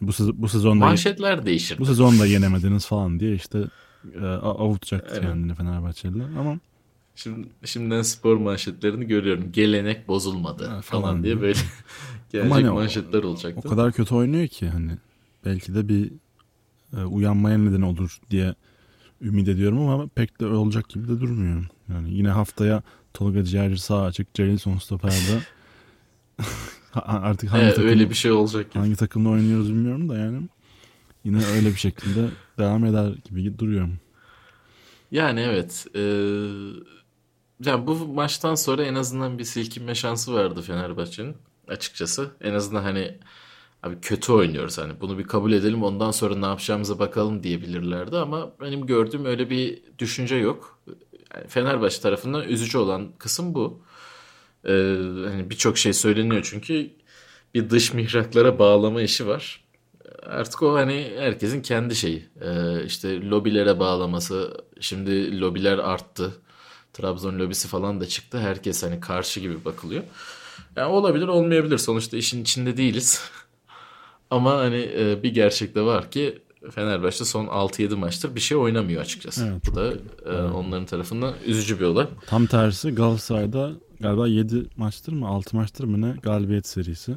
[0.00, 1.78] bu, bu sezonda Manşetler değişir.
[1.78, 3.58] bu sezon da yenemediniz falan diye işte
[4.14, 5.22] e, avutacaktı Evet.
[5.22, 6.58] kendini Fenerbahçeliler ama
[7.14, 9.52] Şimdi şimdiden spor manşetlerini görüyorum.
[9.52, 11.58] Gelenek bozulmadı Ha, falan, falan diye böyle
[12.32, 13.68] gelecek hani o- manşetler o olacaktı.
[13.68, 14.92] kadar kötü oynuyor ki hani
[15.44, 16.10] belki de bir
[16.96, 18.54] e, uyanmaya neden olur diye
[19.22, 21.66] ümit ediyorum ama pek de olacak gibi de durmuyor.
[21.88, 22.82] Yani yine haftaya
[23.14, 25.42] Tolga Ciğerci sağ açık, Jailson stoperde.
[26.94, 28.66] Artık hangi Evet, takım, öyle bir şey olacak.
[28.74, 30.48] hangi takımda oynuyoruz bilmiyorum da yani
[31.24, 32.28] yine öyle bir şekilde
[32.58, 33.88] devam eder gibi duruyor.
[35.10, 35.86] Yani evet.
[35.94, 36.00] e,
[37.64, 41.36] yani bu maçtan sonra en azından bir silkinme şansı vardı Fenerbahçe'nin
[41.68, 42.30] açıkçası.
[42.40, 43.18] En azından hani
[43.82, 48.52] abi kötü oynuyoruz hani bunu bir kabul edelim ondan sonra ne yapacağımıza bakalım diyebilirlerdi ama
[48.60, 50.78] benim gördüğüm öyle bir düşünce yok.
[51.34, 53.82] Yani Fenerbahçe tarafından üzücü olan kısım bu.
[54.64, 54.70] Ee,
[55.28, 56.90] hani birçok şey söyleniyor çünkü
[57.54, 59.64] bir dış mihraklara bağlama işi var.
[60.22, 62.28] Artık o hani herkesin kendi şeyi.
[62.40, 64.64] Ee, işte lobilere bağlaması.
[64.80, 66.32] Şimdi lobiler arttı.
[66.92, 68.38] Trabzon lobisi falan da çıktı.
[68.38, 70.02] Herkes hani karşı gibi bakılıyor.
[70.76, 71.78] Yani olabilir olmayabilir.
[71.78, 73.30] Sonuçta işin içinde değiliz.
[74.30, 76.38] Ama hani e, bir gerçek de var ki
[76.70, 79.46] Fenerbahçe son 6-7 maçtır bir şey oynamıyor açıkçası.
[79.52, 79.92] Evet, Bu da
[80.26, 82.06] e, onların tarafından üzücü bir olay.
[82.26, 87.14] Tam tersi Galatasaray'da galiba 7 maçtır mı 6 maçtır mı ne galibiyet serisi.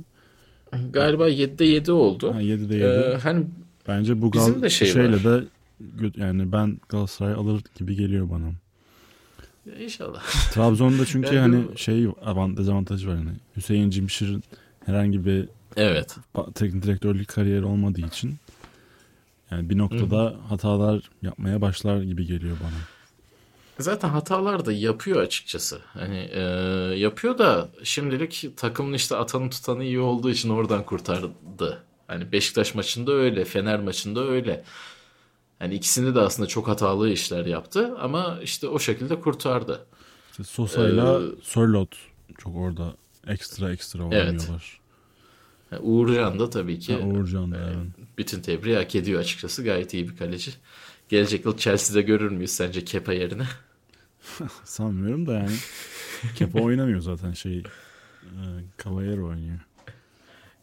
[0.93, 2.33] Galiba 7'de 7 oldu.
[2.33, 2.85] Ha, 7'de 7.
[2.85, 3.45] Ee, hani
[3.87, 5.23] Bence bu gal de şey şeyle var.
[5.23, 5.43] de
[6.17, 8.51] yani ben Galatasaray alır gibi geliyor bana.
[9.83, 10.23] inşallah.
[10.53, 13.31] Trabzon'da çünkü Yani hani şey avant dezavantajı var hani.
[13.55, 14.43] Hüseyin Cimşir'in
[14.85, 16.17] herhangi bir Evet.
[16.55, 18.35] teknik direktörlük kariyeri olmadığı için
[19.51, 22.79] yani bir noktada hatalar yapmaya başlar gibi geliyor bana.
[23.79, 25.81] Zaten hatalar da yapıyor açıkçası.
[25.85, 26.41] Hani e,
[26.97, 31.83] yapıyor da şimdilik takımın işte atanı tutanı iyi olduğu için oradan kurtardı.
[32.07, 34.63] Hani Beşiktaş maçında öyle, Fener maçında öyle.
[35.59, 39.85] Hani ikisinde de aslında çok hatalı işler yaptı ama işte o şekilde kurtardı.
[40.31, 41.95] İşte Sosa'yla Ee, Sörlot
[42.37, 42.93] çok orada
[43.27, 44.13] ekstra ekstra Evet.
[44.13, 44.49] oynuyorlar.
[44.49, 44.82] Yani
[45.79, 48.07] Uğurcan da tabii ki Ha, Uğurcan da e, evet.
[48.17, 49.63] bütün tebriği hak ediyor açıkçası.
[49.63, 50.51] Gayet iyi bir kaleci.
[51.09, 53.45] Gelecek yıl Chelsea'de görür müyüz sence Kepa yerine?
[54.63, 55.55] Sanmıyorum da yani.
[56.35, 57.57] Kepa oynamıyor zaten şey.
[57.57, 57.63] E,
[58.83, 59.59] Caballero oynuyor.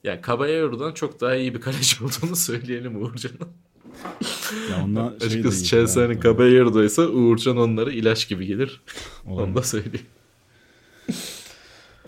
[0.04, 3.48] Yani Caballero'dan çok daha iyi bir kaleci olduğunu söyleyelim Uğurcan'ın.
[4.70, 6.20] Ya ondan şey Açıkçası iyi Chelsea yani.
[6.20, 8.80] Caballero'daysa Uğurcan onlara ilaç gibi gelir.
[9.26, 9.48] Olabilir.
[9.48, 10.06] Onu da söyleyeyim.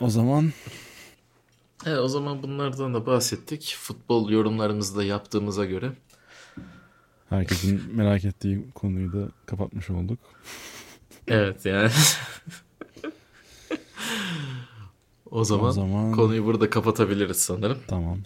[0.00, 0.52] O zaman
[1.86, 3.76] Evet, o zaman bunlardan da bahsettik.
[3.80, 5.92] Futbol yorumlarımızı da yaptığımıza göre.
[7.28, 10.18] herkesin merak ettiği konuyu da kapatmış olduk.
[11.28, 11.90] Evet yani.
[15.30, 17.78] o zaman, O zaman- konuyu burada kapatabiliriz sanırım.
[17.88, 18.18] Tamam.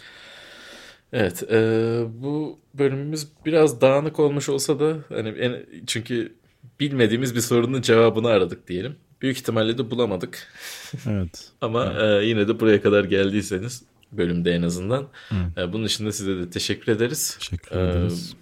[1.13, 1.59] Evet, e,
[2.09, 6.35] bu bölümümüz biraz dağınık olmuş olsa da hani en, çünkü
[6.81, 8.97] bilmediğimiz bir sorunun cevabını aradık diyelim.
[9.23, 10.47] Büyük ihtimalle de bulamadık.
[11.09, 11.49] Evet.
[11.61, 15.09] Ama e, yine de buraya kadar geldiyseniz bölümde en azından.
[15.33, 15.59] Evet.
[15.59, 17.37] e, bunun için de size de teşekkür ederiz.
[17.39, 18.35] Teşekkür Ee, ederiz.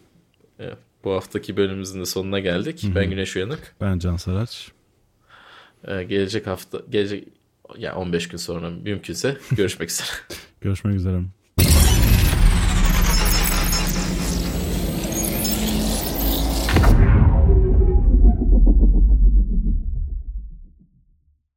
[0.58, 2.84] Evet, bu haftaki bölümümüzün de sonuna geldik.
[2.94, 3.74] Ben Güneş Uyanık.
[3.80, 4.68] Ben Can Saraç.
[5.88, 7.28] Ee, gelecek hafta, gelecek
[7.78, 10.08] ya 15 gün sonra mümkünse görüşmek üzere.
[10.60, 11.20] Görüşmek üzere.